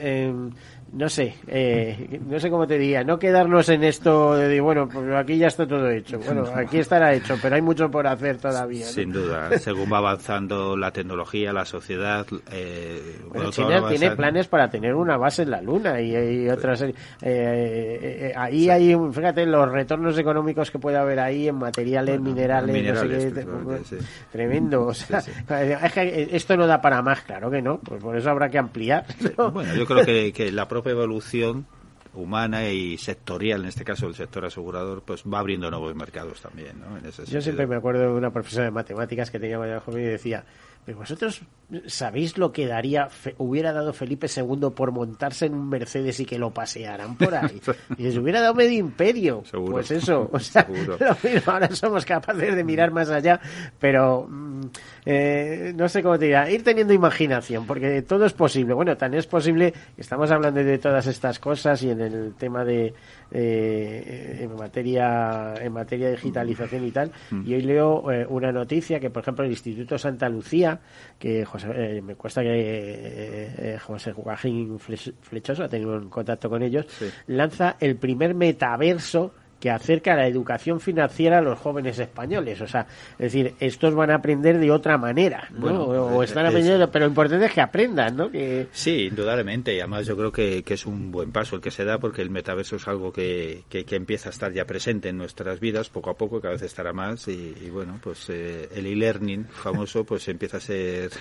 [0.92, 5.06] no sé, eh, no sé cómo te diría, no quedarnos en esto de, bueno, pues
[5.14, 6.20] aquí ya está todo hecho.
[6.20, 8.86] Bueno, aquí estará hecho, pero hay mucho por hacer todavía.
[8.86, 12.26] Sin duda, según va avanzando la tecnología, la sociedad.
[12.52, 16.82] Eh, bueno, China tiene planes para tener una base en la Luna y, hay otras.
[16.82, 22.94] Eh, eh, ahí hay, fíjate, los retornos económicos que puede haber ahí en materiales, minerales,
[22.94, 23.98] no sé qué,
[24.32, 24.88] tremendo.
[24.88, 25.20] O sea,
[25.84, 28.58] es que esto no da para más, claro que no, pues por eso habrá que
[28.58, 29.06] ampliar.
[29.50, 31.66] Bueno, yo creo que, que la propia evolución
[32.14, 36.80] humana y sectorial, en este caso el sector asegurador, pues va abriendo nuevos mercados también.
[36.80, 36.98] ¿no?
[37.26, 40.46] Yo siempre me acuerdo de una profesora de matemáticas que tenía joven y decía,
[40.88, 41.44] vosotros
[41.86, 46.40] sabéis lo que daría, hubiera dado Felipe II por montarse en un Mercedes y que
[46.40, 47.62] lo pasearan por ahí.
[47.98, 49.44] Y se hubiera dado medio imperio.
[49.52, 50.68] Pues eso, o sea,
[51.46, 53.40] ahora somos capaces de mirar más allá,
[53.80, 54.62] pero mm,
[55.06, 58.74] eh, no sé cómo te diría, ir teniendo imaginación, porque todo es posible.
[58.74, 62.94] Bueno, tan es posible, estamos hablando de todas estas cosas y en el tema de,
[63.32, 67.12] eh, en materia en materia de digitalización y tal.
[67.32, 67.44] Mm.
[67.48, 70.80] Y hoy leo eh, una noticia que, por ejemplo, el Instituto Santa Lucía,
[71.18, 76.86] que eh, me cuesta que José Joaquín Flechoso ha tenido un contacto con ellos,
[77.28, 82.62] lanza el primer metaverso que acerca la educación financiera a los jóvenes españoles.
[82.62, 82.88] O sea,
[83.18, 85.84] es decir, estos van a aprender de otra manera, ¿no?
[85.84, 88.30] o, están aprendiendo, pero lo importante es que aprendan, ¿no?
[88.32, 88.68] Que...
[88.72, 89.76] Sí, indudablemente.
[89.76, 92.30] Y además yo creo que, es un buen paso el que se da porque el
[92.30, 96.14] metaverso es algo que, que, empieza a estar ya presente en nuestras vidas poco a
[96.14, 97.28] poco, cada vez estará más.
[97.28, 101.12] Y, bueno, pues eh, el e-learning famoso pues empieza a ser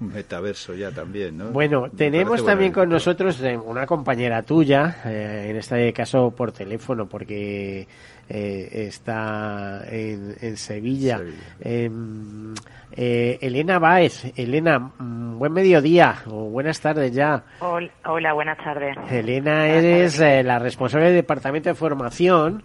[0.00, 1.50] un metaverso ya también, ¿no?
[1.50, 7.06] Bueno, tenemos también con nosotros eh, una compañera tuya, eh, en este caso por teléfono,
[7.06, 7.83] porque
[8.28, 11.20] eh, está en, Sevilla.
[11.60, 12.54] Em,
[12.96, 17.44] eh, Elena Báez, Elena, mm, buen mediodía o buenas tardes ya.
[17.60, 18.96] Hola, buenas tardes.
[19.10, 22.62] Elena, eres eh, la responsable del Departamento de Formación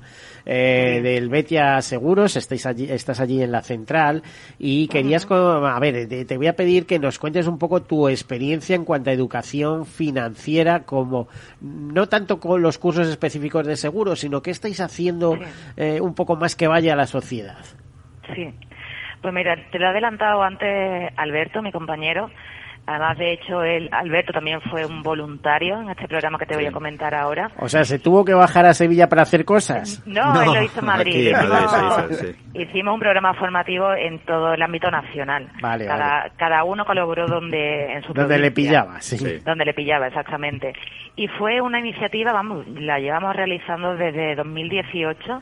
[0.51, 4.23] eh, del Betia Seguros, estáis allí, estás allí en la central
[4.57, 8.75] y querías, a ver, te, voy a pedir que nos cuentes un poco tu experiencia
[8.75, 11.27] en cuanto a educación financiera, como
[11.61, 15.37] no tanto con los cursos específicos de seguros, sino qué estáis haciendo
[15.77, 17.63] eh, un poco más que vaya a la sociedad.
[18.33, 18.51] Sí,
[19.21, 22.31] pues mira, te lo he adelantado antes Alberto, mi compañero.
[22.89, 26.65] Además, de hecho, el Alberto también fue un voluntario en este programa que te voy
[26.65, 27.51] a comentar ahora.
[27.59, 30.03] O sea, ¿se tuvo que bajar a Sevilla para hacer cosas?
[30.09, 31.35] No, él lo hizo en Madrid.
[32.55, 35.47] hicimos, un programa formativo en todo el ámbito nacional.
[35.61, 39.39] Vale, cada, cada uno colaboró donde en su Donde le pillaba, sí.
[39.45, 40.73] Donde le pillaba, exactamente.
[41.15, 45.41] Y fue una iniciativa, vamos, la llevamos realizando desde 2018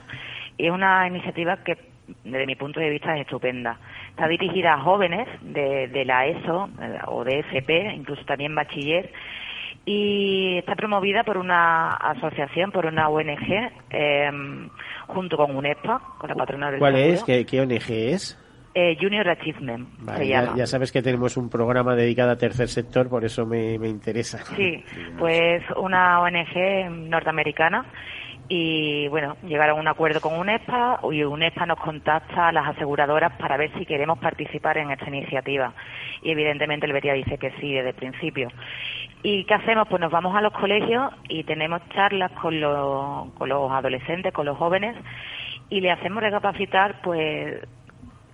[0.57, 1.77] y es una iniciativa que
[2.23, 3.79] desde mi punto de vista es estupenda.
[4.09, 9.11] Está dirigida a jóvenes de, la ESO eh, o de FP, incluso también bachiller,
[9.85, 14.69] y está promovida por una asociación, por una ONG, em,
[15.07, 17.23] junto con UNESPA, con la patrona del ¿Cuál es?
[17.23, 18.43] ¿Qué, ONG es?
[18.73, 19.89] Eh, Junior Achievement.
[20.23, 24.39] ya, sabes que tenemos un programa dedicado a tercer sector, por eso me, me interesa.
[24.55, 24.83] Sí,
[25.17, 27.85] pues una ONG norteamericana
[28.49, 33.33] y bueno, llegaron a un acuerdo con UNESPA y UNESPA nos contacta a las aseguradoras
[33.33, 35.73] para ver si queremos participar en esta iniciativa.
[36.21, 38.47] Y evidentemente el Betia dice que sí desde el principio.
[39.21, 39.89] ¿Y qué hacemos?
[39.89, 44.45] Pues nos vamos a los colegios y tenemos charlas con los, con los adolescentes, con
[44.45, 44.95] los jóvenes
[45.69, 47.59] y le hacemos recapacitar, pues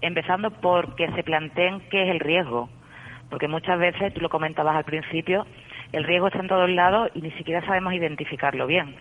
[0.02, 2.70] empezando por que se planteen qué es el riesgo.
[3.32, 5.48] Porque muchas veces, tú lo comentabas al principio,
[5.92, 8.96] el riesgo está en todos lados y ni siquiera sabemos identificarlo bien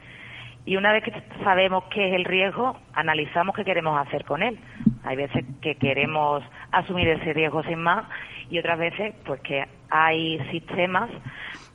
[0.65, 4.59] y una vez que sabemos qué es el riesgo, analizamos qué queremos hacer con él.
[5.05, 8.05] Hay veces que queremos asumir ese riesgo sin más
[8.49, 11.11] y otras veces pues que hay sistemas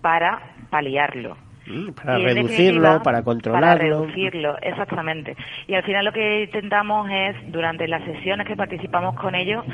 [0.02, 1.36] para paliarlo.
[1.66, 3.68] Mm, para reducirlo, para controlarlo.
[3.68, 5.36] Para reducirlo, exactamente.
[5.68, 9.66] Y al final lo que intentamos es, durante las sesiones que participamos con ellos,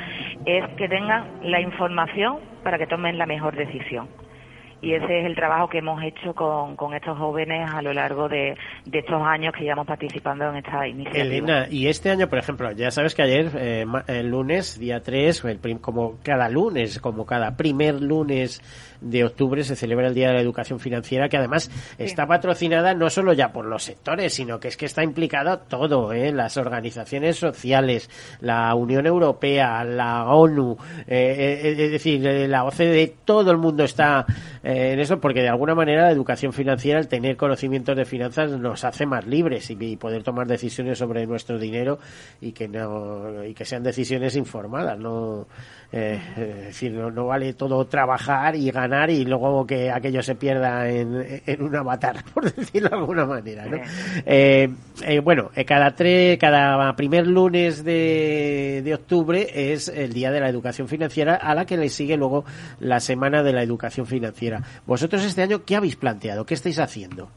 [0.44, 4.08] es que tengan la información para que tomen la mejor decisión
[4.84, 8.28] y ese es el trabajo que hemos hecho con, con estos jóvenes a lo largo
[8.28, 11.24] de, de, estos años que llevamos participando en esta iniciativa.
[11.24, 15.44] Elena, y este año, por ejemplo, ya sabes que ayer, eh, el lunes, día 3,
[15.44, 18.60] el como cada lunes, como cada primer lunes
[19.04, 23.10] de octubre se celebra el Día de la Educación Financiera, que además está patrocinada no
[23.10, 26.32] solo ya por los sectores, sino que es que está implicada todo, ¿eh?
[26.32, 30.76] las organizaciones sociales, la Unión Europea, la ONU,
[31.06, 34.24] eh, eh es decir, la OCDE, todo el mundo está
[34.62, 38.50] eh, en eso, porque de alguna manera la educación financiera, el tener conocimientos de finanzas,
[38.52, 41.98] nos hace más libres y, y poder tomar decisiones sobre nuestro dinero
[42.40, 45.46] y que no y que sean decisiones informadas, no
[45.96, 50.88] eh, es decir, no, vale todo trabajar y ganar y luego que aquello se pierda
[50.88, 53.78] en, en un avatar, por decirlo de alguna manera, ¿no?
[54.26, 54.68] Eh,
[55.04, 60.48] eh, bueno, cada tres, cada primer lunes de, de octubre es el día de la
[60.48, 62.44] educación financiera a la que le sigue luego
[62.80, 64.62] la semana de la educación financiera.
[64.86, 66.46] Vosotros este año, ¿qué habéis planteado?
[66.46, 67.30] ¿Qué estáis haciendo?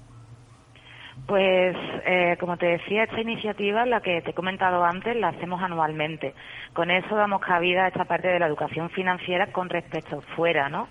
[1.27, 5.61] Pues, eh, como te decía, esta iniciativa, la que te he comentado antes, la hacemos
[5.61, 6.33] anualmente.
[6.73, 10.87] Con eso damos cabida a esta parte de la educación financiera con respecto fuera, ¿no?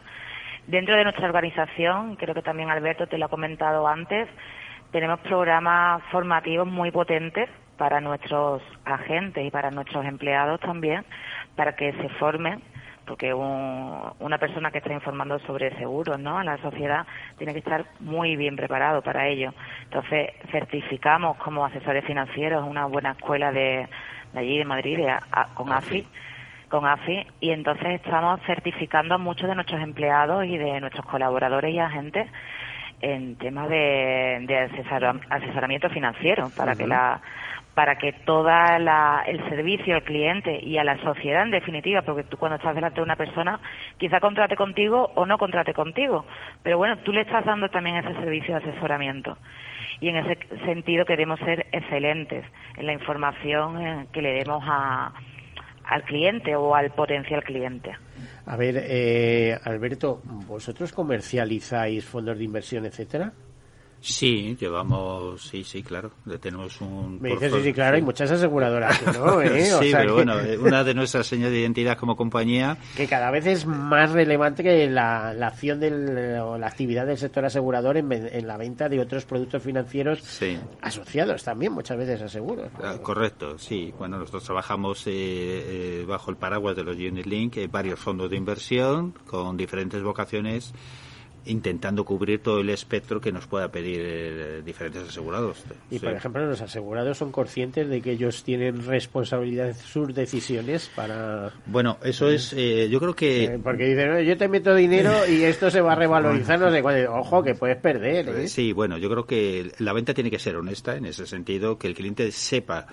[0.67, 4.29] Dentro de nuestra organización, creo que también Alberto te lo ha comentado antes,
[4.91, 11.05] tenemos programas formativos muy potentes para nuestros agentes y para nuestros empleados también,
[11.55, 12.63] para que se formen
[13.07, 16.39] porque una persona que está informando sobre seguros ¿no?
[16.39, 17.07] a la sociedad
[17.39, 19.55] tiene que estar muy bien preparado para ello.
[19.85, 23.89] Entonces, certificamos como asesores financieros una buena escuela de,
[24.35, 24.99] allí, de Madrid,
[25.55, 26.05] con AFI
[26.69, 31.75] con AFI y entonces estamos certificando a muchos de nuestros empleados y de nuestros colaboradores
[31.75, 32.29] y agentes
[33.01, 34.71] en temas de,
[35.29, 37.21] asesoramiento financiero para que la
[37.75, 42.39] para que todo el servicio al cliente y a la sociedad en definitiva, porque tú
[42.39, 43.61] cuando estás delante de una persona
[43.99, 46.25] quizá contrate contigo o no contrate contigo,
[46.63, 49.37] pero bueno, tú le estás dando también ese servicio de asesoramiento.
[50.01, 52.47] Y en ese sentido queremos ser excelentes
[52.79, 54.65] en la información eh, que le demos
[55.87, 57.93] al cliente o al potencial cliente.
[58.47, 63.33] A ver, eh, Alberto, ¿vosotros comercializáis fondos de inversión, etcétera?
[64.01, 67.21] Sí, llevamos, sí, sí, claro, tenemos un...
[67.21, 69.43] Me dices, sí, sí, claro, hay muchas aseguradoras, ¿no?
[69.43, 69.65] ¿Eh?
[69.65, 72.77] sí, pero bueno, eh, una de nuestras señas de identidad como compañía...
[72.97, 77.19] Que cada vez es más relevante que la, la acción del, o la actividad del
[77.19, 80.23] sector asegurador en, en la venta de otros productos financieros
[80.81, 82.71] asociados también, muchas veces a seguros.
[82.83, 83.93] Ah, correcto, sí.
[83.99, 89.15] Bueno, nosotros trabajamos eh, bajo el paraguas de los Unit Link, varios fondos de inversión
[89.27, 90.73] con diferentes vocaciones
[91.47, 95.65] intentando cubrir todo el espectro que nos pueda pedir eh, diferentes asegurados.
[95.91, 100.91] Y, por ejemplo, los asegurados son conscientes de que ellos tienen responsabilidad en sus decisiones
[100.95, 101.53] para...
[101.67, 103.45] Bueno, eso es, eh, yo creo que...
[103.45, 107.07] Eh, porque dicen, yo te meto dinero y esto se va a revalorizar, no sé
[107.09, 108.49] Ojo, que puedes perder.
[108.49, 111.89] Sí, bueno, yo creo que la venta tiene que ser honesta en ese sentido, que
[111.89, 112.87] el cliente sepa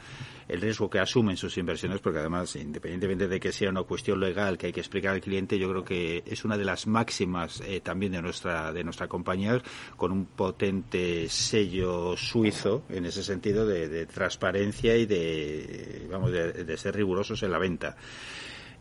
[0.48, 4.58] el riesgo que asumen sus inversiones, porque además, independientemente de que sea una cuestión legal
[4.58, 7.82] que hay que explicar al cliente, yo creo que es una de las máximas eh,
[7.82, 9.62] también de nuestra de nuestra compañía,
[9.96, 16.96] con un potente sello suizo en ese sentido de, transparencia y de vamos de ser
[16.96, 17.96] rigurosos en la venta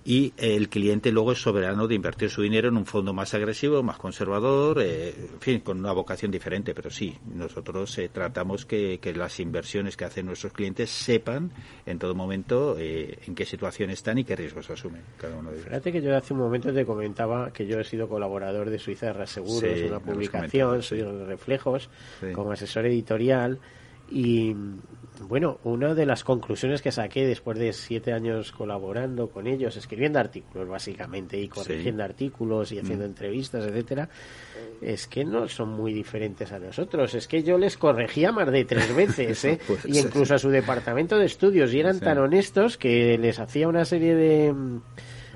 [0.04, 3.82] y el cliente luego es soberano de invertir su dinero en un fondo más agresivo,
[3.82, 9.00] más conservador, eh, en fin, con una vocación diferente, pero sí, nosotros eh, tratamos que,
[9.14, 11.52] las inversiones que hacen nuestros clientes sepan
[11.86, 15.56] en todo momento eh, en qué situación están y qué riesgos asumen cada uno de
[15.56, 15.68] ellos.
[15.68, 19.06] Fíjate que yo hace un momento te comentaba que yo he sido colaborador de Suiza
[19.06, 21.90] de Reaseguros, una publicación, soy de Reflejos,
[22.34, 23.60] como asesor editorial
[24.10, 24.54] y
[25.28, 30.18] bueno, una de las conclusiones que saqué después de siete años colaborando con ellos, escribiendo
[30.18, 33.08] artículos básicamente y corrigiendo artículos y haciendo mm.
[33.08, 34.08] entrevistas, etcétera,
[34.80, 37.14] es que no son muy diferentes a nosotros.
[37.14, 39.58] Es que yo les corregía más de tres veces, ¿eh?
[39.84, 43.84] y incluso a su departamento de estudios y eran tan honestos que les hacía una
[43.84, 44.82] serie de mm,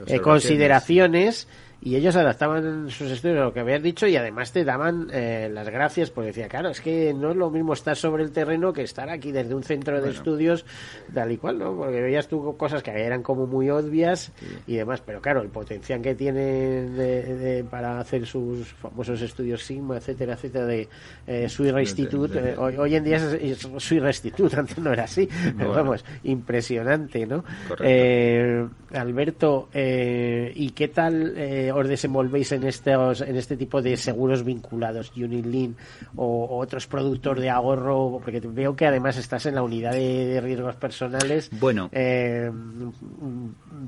[0.07, 1.49] eh, consideraciones
[1.81, 5.49] y ellos adaptaban sus estudios a lo que habías dicho y además te daban eh,
[5.53, 8.73] las gracias porque decía, claro, es que no es lo mismo estar sobre el terreno
[8.73, 10.65] que estar aquí desde un centro de estudios
[11.13, 11.77] tal y cual, ¿no?
[11.77, 14.33] Porque veías tú cosas que eran como muy obvias
[14.67, 19.97] y demás, pero claro, el potencial que tienen de, para hacer sus famosos estudios Sigma,
[19.99, 20.89] etcétera, etcétera, de
[21.27, 25.73] eh, Sui Institute, eh, hoy, en día es, Sui Institute, antes no era así, pero
[25.73, 27.45] vamos, impresionante, ¿no?
[27.81, 31.35] Eh, Alberto, ¿y qué tal?
[31.67, 35.77] Eh, eh, os desenvolvéis en estos, en este tipo de seguros vinculados, Unilin
[36.17, 38.21] o, o otros productos de ahorro?
[38.23, 41.51] Porque veo que además estás en la unidad de, riesgos personales.
[41.53, 41.89] Bueno.
[41.93, 42.51] Eh,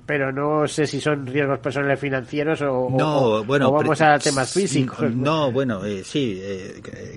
[0.07, 5.15] pero no sé si son riesgos personales financieros o, no, bueno, vamos a temas físicos.
[5.15, 6.41] No, bueno, eh, sí,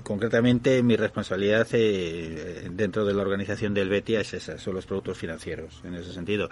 [0.02, 1.66] concretamente mi responsabilidad
[2.70, 6.48] dentro de la organización del Betia es esa, son los productos financieros, en ese sentido.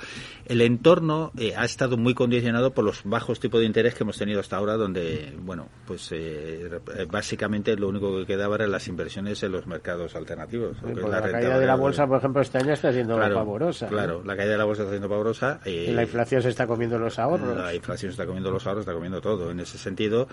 [0.47, 4.41] El entorno ha estado muy condicionado por los bajos tipos de interés que hemos tenido
[4.41, 6.81] hasta ahora, donde, bueno, pues eh,
[7.11, 10.77] básicamente lo único que quedaba eran las inversiones en los mercados alternativos.
[10.81, 13.89] Pues la, caída de la bolsa, por ejemplo, este año está siendo pavorosa.
[13.89, 15.61] Claro, la caída de la bolsa está siendo pavorosa.
[15.65, 17.57] y la inflación se está comiendo los ahorros.
[17.57, 20.29] La inflación se está comiendo los ahorros, está comiendo todo en ese sentido.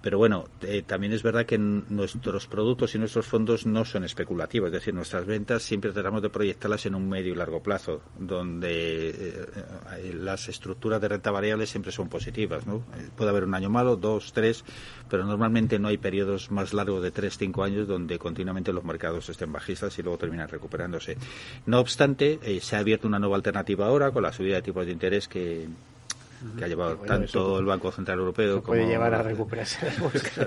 [0.00, 4.68] Pero bueno, eh, también es verdad que nuestros productos y nuestros fondos no son especulativos,
[4.68, 9.10] es decir, nuestras ventas siempre tratamos de proyectarlas en un medio y largo plazo, donde
[9.10, 12.66] eh, las estructuras de renta variable siempre son positivas.
[12.66, 12.84] ¿no?
[12.96, 14.64] Eh, puede haber un año malo, dos, tres,
[15.10, 19.28] pero normalmente no hay periodos más largos de tres, cinco años donde continuamente los mercados
[19.28, 21.16] estén bajistas y luego terminan recuperándose.
[21.66, 24.92] No obstante, se ha abierto una nueva alternativa ahora con la subida de tipos de
[24.92, 25.66] interés que
[26.56, 29.88] que ha llevado tanto el Banco Central Europeo como puede llevar a recuperarse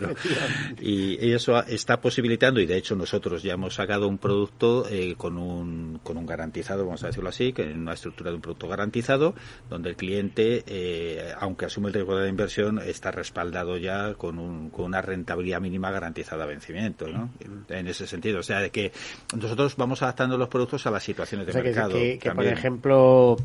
[0.81, 5.37] y eso está posibilitando y de hecho nosotros ya hemos sacado un producto eh, con
[5.37, 8.67] un con un garantizado vamos a decirlo así que en una estructura de un producto
[8.67, 9.33] garantizado
[9.69, 14.39] donde el cliente eh, aunque asume el riesgo de la inversión está respaldado ya con,
[14.39, 17.29] un, con una rentabilidad mínima garantizada a vencimiento ¿no?
[17.69, 18.39] en ese sentido.
[18.39, 18.91] O sea de que
[19.35, 23.37] nosotros vamos adaptando los productos a las situaciones de mercado que por ejemplo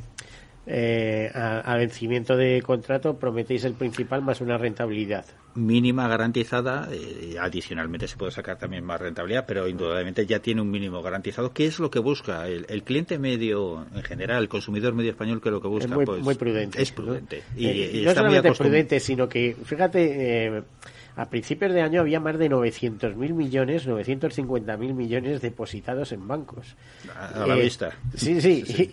[0.67, 5.27] eh, a, vencimiento de contrato prometéis el principal más una rentabilidad.
[5.55, 10.71] Mínima garantizada eh, adicionalmente se puede sacar también más rentabilidad pero indudablemente ya tiene un
[10.71, 11.53] mínimo garantizado.
[11.53, 15.51] ¿qué es lo que busca el, cliente medio en general el consumidor medio español que
[15.51, 16.83] es lo que busca es muy, pues, prudente.
[16.83, 17.43] es prudente.
[17.57, 20.63] Y, eh, no solamente prudente sino que fíjate
[21.17, 26.77] a principios de año había más de 900.000 millones, 950.000 millones depositados en bancos.
[27.17, 27.93] A, la vista.
[28.15, 28.91] Sí, sí.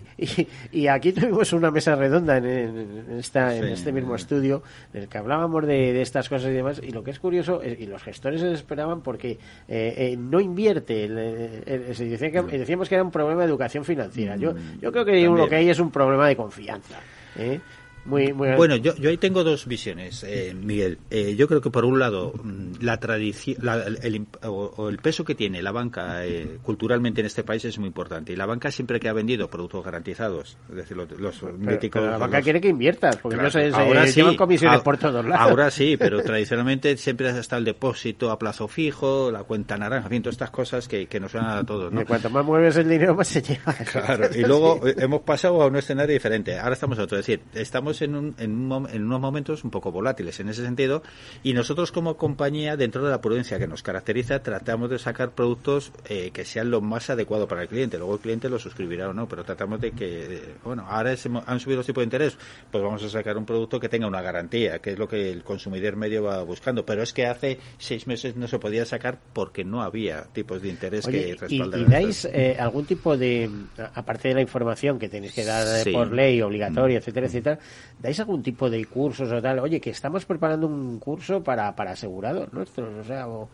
[0.70, 4.62] Y, aquí tuvimos una mesa redonda en, esta, en este mismo estudio
[4.92, 6.80] en el que hablábamos de, estas cosas y demás.
[6.82, 9.32] Y lo que es curioso, y los gestores se esperaban porque
[9.68, 11.08] eh, eh, no invierte.
[11.08, 14.36] decíamos que era un problema de educación financiera.
[14.36, 17.00] Yo, yo creo que lo que hay es un problema de confianza.
[17.36, 17.60] ¿eh?
[18.04, 20.98] Bueno, yo, yo ahí tengo dos visiones, eh, Miguel.
[21.10, 23.58] Eh, yo creo que por un lado, mm, la tradición,
[24.02, 27.86] el, o, el peso que tiene la banca eh, culturalmente en este país es muy
[27.86, 28.32] importante.
[28.32, 32.02] Y la banca siempre que ha vendido productos garantizados, es decir, los, los míticos.
[32.02, 35.48] la banca quiere que inviertas, porque no se, ahora sí, comisiones por todos lados.
[35.48, 40.06] Ahora sí, pero tradicionalmente siempre ha estado el depósito a plazo fijo, la cuenta naranja,
[40.06, 41.92] en fin, todas estas cosas que, que nos suenan a todos.
[41.92, 42.04] ¿no?
[42.04, 43.72] cuanto más mueves el dinero, más se lleva.
[43.92, 46.58] Claro, y luego hemos pasado a un escenario diferente.
[46.58, 50.48] Ahora estamos a otro, es decir, estamos en, en, unos momentos un poco volátiles en
[50.48, 51.02] ese sentido
[51.42, 55.92] y nosotros como compañía, dentro de la prudencia que nos caracteriza, tratamos de sacar productos
[56.08, 57.98] eh, que sean lo más adecuado para el cliente.
[57.98, 61.14] Luego el cliente lo suscribirá o no, pero tratamos de que, bueno, ahora
[61.46, 62.38] han subido los tipos de interés,
[62.70, 65.42] pues vamos a sacar un producto que tenga una garantía, que es lo que el
[65.42, 66.86] consumidor medio va buscando.
[66.86, 70.68] Pero es que hace seis meses no se podía sacar porque no había tipos de
[70.68, 71.88] interés que respaldaran.
[71.88, 73.50] ¿Y, dais eh, algún tipo de,
[73.94, 77.58] aparte de la información que tenéis que dar eh, por ley obligatoria, etcétera, etcétera,
[78.00, 79.58] dais algún tipo de cursos o tal?
[79.60, 83.48] Oye, que estamos preparando un curso para, para asegurados nuestros, o sea, o,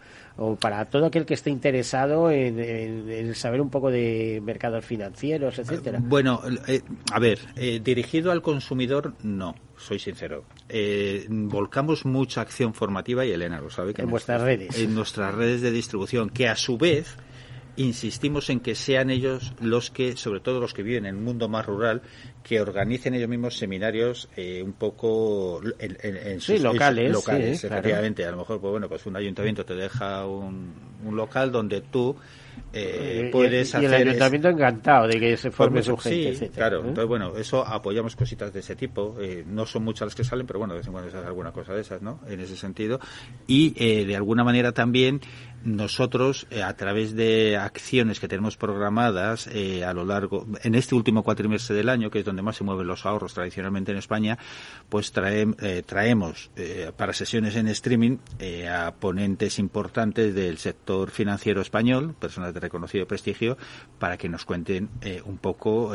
[0.56, 5.98] para todo aquel que esté interesado en, saber un poco de mercados financieros, etcétera.
[6.02, 10.44] Bueno, eh, a ver, eh, dirigido al consumidor, no soy sincero.
[10.68, 13.94] Eh, volcamos mucha acción formativa y Elena lo sabe.
[13.94, 14.78] Que en vuestras redes.
[14.78, 17.16] En nuestras redes de distribución, que a su vez
[17.78, 21.48] insistimos en que sean ellos los que, sobre todo los que viven en el mundo
[21.48, 22.02] más rural,
[22.42, 28.24] que organicen ellos mismos seminarios eh, un poco en, sus, locales, locales efectivamente.
[28.24, 30.72] A lo mejor, pues bueno, pues un ayuntamiento te deja un,
[31.04, 32.16] un local donde tú
[32.72, 36.78] eh, puedes y, el ayuntamiento encantado de que se forme su gente, sí, claro.
[36.78, 36.88] ¿eh?
[36.88, 39.16] Entonces, bueno, eso apoyamos cositas de ese tipo.
[39.46, 41.52] no son muchas las que salen, pero bueno, de vez en cuando se hace alguna
[41.52, 42.20] cosa de esas, ¿no?
[42.26, 42.98] En ese sentido.
[43.46, 45.20] Y de alguna manera también
[45.64, 50.94] nosotros, eh, a través de acciones que tenemos programadas eh, a lo largo, en este
[50.94, 54.38] último cuatrimestre del año, que es donde más se mueven los ahorros tradicionalmente en España,
[54.88, 56.50] pues eh, traemos
[56.96, 58.18] para sesiones en streaming
[58.70, 63.56] a ponentes importantes del sector financiero español, personas de reconocido prestigio,
[63.98, 64.88] para que nos cuenten
[65.24, 65.92] un poco,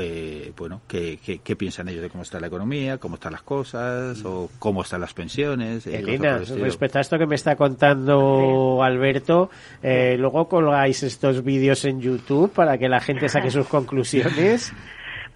[0.58, 4.50] bueno, qué, qué, piensan ellos de cómo está la economía, cómo están las cosas, o
[4.60, 5.88] cómo están las pensiones.
[5.88, 9.50] Elena, respecto a esto que me está contando Alberto,
[9.82, 14.74] eh, luego colgáis estos vídeos en YouTube para que la gente saque sus conclusiones.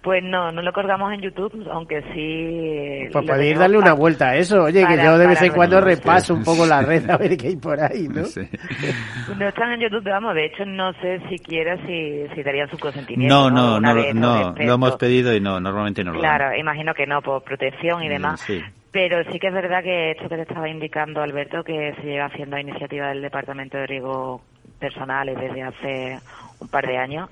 [0.02, 3.10] Pues no, no lo colgamos en YouTube, aunque sí...
[3.12, 4.62] Pues podéis darle una vuelta a eso.
[4.62, 7.48] Oye, que yo de vez en cuando repaso un poco la red a ver qué
[7.48, 8.22] hay por ahí, ¿no?
[9.38, 13.34] No están en YouTube, vamos, de hecho no sé siquiera si, si darían su consentimiento.
[13.34, 16.36] No, no, no, no, lo hemos pedido y no, normalmente no lo dan.
[16.36, 18.40] Claro, imagino que no, por protección y demás.
[18.40, 18.62] Sí.
[18.90, 22.26] Pero sí que es verdad que esto que te estaba indicando, Alberto, que se lleva
[22.26, 24.42] haciendo a iniciativa del Departamento de Riego
[24.78, 26.18] Personales desde hace
[26.60, 27.28] un par de años,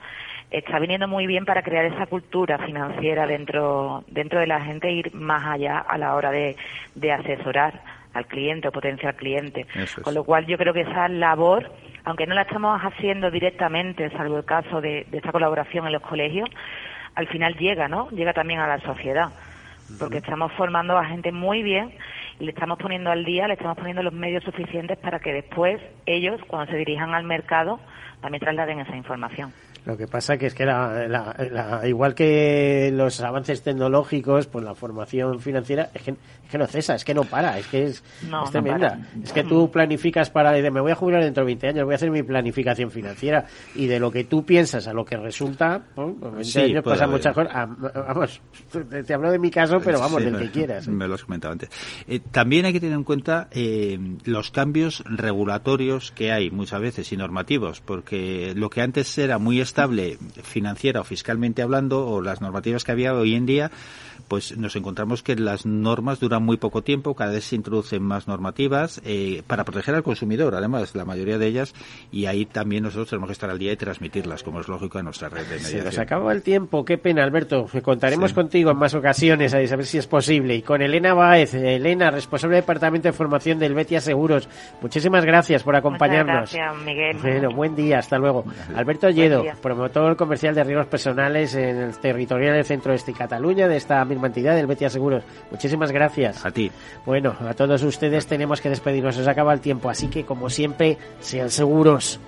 [0.50, 4.92] está viniendo muy bien para crear esa cultura financiera dentro, dentro de la gente e
[4.92, 6.56] ir más allá a la hora de,
[6.94, 7.80] de asesorar
[8.12, 9.66] al cliente o potencial cliente.
[9.74, 9.94] Es.
[9.96, 11.70] Con lo cual yo creo que esa labor,
[12.04, 16.02] aunque no la estamos haciendo directamente, salvo el caso de, de esta colaboración en los
[16.02, 16.48] colegios,
[17.14, 18.10] al final llega, ¿no?
[18.10, 19.30] Llega también a la sociedad.
[19.98, 21.92] Porque estamos formando a gente muy bien
[22.40, 25.80] y le estamos poniendo al día, le estamos poniendo los medios suficientes para que después
[26.06, 27.80] ellos, cuando se dirijan al mercado,
[28.20, 29.52] también trasladen esa información.
[29.86, 34.64] Lo que pasa que es que la, la- la- igual que los avances tecnológicos, pues
[34.64, 37.84] la formación financiera es que, es que no cesa, es que no para, es que
[37.84, 38.98] es, No, es no tremenda.
[39.22, 41.92] es que tú planificas para, dices, me voy a jubilar dentro de 20 años, voy
[41.92, 45.80] a hacer mi planificación financiera y de lo que tú piensas a lo que resulta,
[45.94, 47.16] pues, 20 Sí, años pasan haber.
[47.18, 47.52] muchas cosas.
[47.54, 47.66] Ah,
[48.08, 48.40] Vamos,
[48.90, 50.88] te, te hablo de mi caso, pero vamos, Sí, del me- que quieras.
[50.88, 51.70] Me lo has comentado antes.
[52.08, 57.12] Eh, también hay que tener en cuenta eh, los cambios regulatorios que hay muchas veces
[57.12, 62.40] y normativos, porque lo que antes era muy estable financiera o fiscalmente hablando, o las
[62.40, 63.70] normativas que había hoy en día,
[64.26, 68.26] pues nos encontramos que las normas duran muy poco tiempo, cada vez se introducen más
[68.26, 71.74] normativas eh, para proteger al consumidor, además, la mayoría de ellas,
[72.10, 75.02] y ahí también nosotros tenemos que estar al día y transmitirlas, como es lógico, a
[75.02, 75.84] nuestra red de Se mediación.
[75.84, 77.66] nos acabó el tiempo, qué pena, Alberto.
[77.82, 78.34] Contaremos Sí.
[78.34, 80.56] contigo en más ocasiones a ver si es posible.
[80.56, 84.48] Y con Elena Báez, Elena, responsable del Departamento de Formación del Betia Seguros.
[84.80, 86.50] Muchísimas gracias por acompañarnos.
[86.50, 87.16] Muchas gracias, Miguel.
[87.22, 88.44] Bueno, buen día, hasta luego.
[88.74, 89.54] Alberto Lledo, día.
[89.66, 94.04] Promotor comercial de riesgos personales en el territorial del centro este de Cataluña, de esta
[94.04, 95.24] misma entidad, del Betia Seguros.
[95.50, 96.46] Muchísimas gracias.
[96.46, 96.70] A ti.
[97.04, 100.98] Bueno, a todos ustedes tenemos que despedirnos, se acaba el tiempo, así que como siempre,
[101.18, 102.20] sean seguros.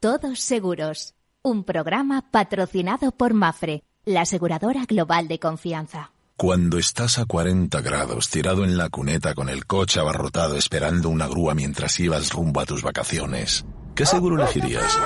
[0.00, 1.14] Todos seguros.
[1.42, 6.10] Un programa patrocinado por Mafre, la aseguradora global de confianza.
[6.36, 11.26] Cuando estás a 40 grados tirado en la cuneta con el coche abarrotado esperando una
[11.26, 14.96] grúa mientras ibas rumbo a tus vacaciones, ¿qué seguro elegirías?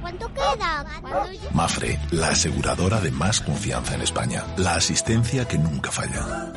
[0.00, 0.98] ¿Cuánto queda?
[1.00, 4.44] ¿Cuándo ya- Mafre, la aseguradora de más confianza en España.
[4.58, 6.52] La asistencia que nunca falla.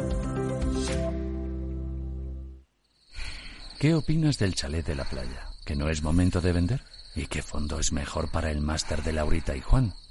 [3.80, 5.48] ¿Qué opinas del chalet de la playa?
[5.66, 6.82] ¿Que no es momento de vender?
[7.16, 9.94] ¿Y qué fondo es mejor para el máster de Laurita y Juan?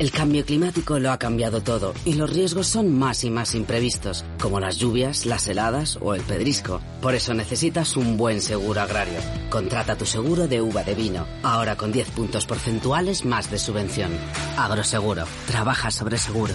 [0.00, 4.24] El cambio climático lo ha cambiado todo y los riesgos son más y más imprevistos,
[4.40, 6.80] como las lluvias, las heladas o el pedrisco.
[7.02, 9.18] Por eso necesitas un buen seguro agrario.
[9.50, 14.10] Contrata tu seguro de uva de vino, ahora con 10 puntos porcentuales más de subvención.
[14.56, 16.54] Agroseguro, trabaja sobre seguro.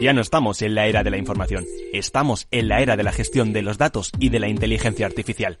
[0.00, 3.12] Ya no estamos en la era de la información, estamos en la era de la
[3.12, 5.60] gestión de los datos y de la inteligencia artificial.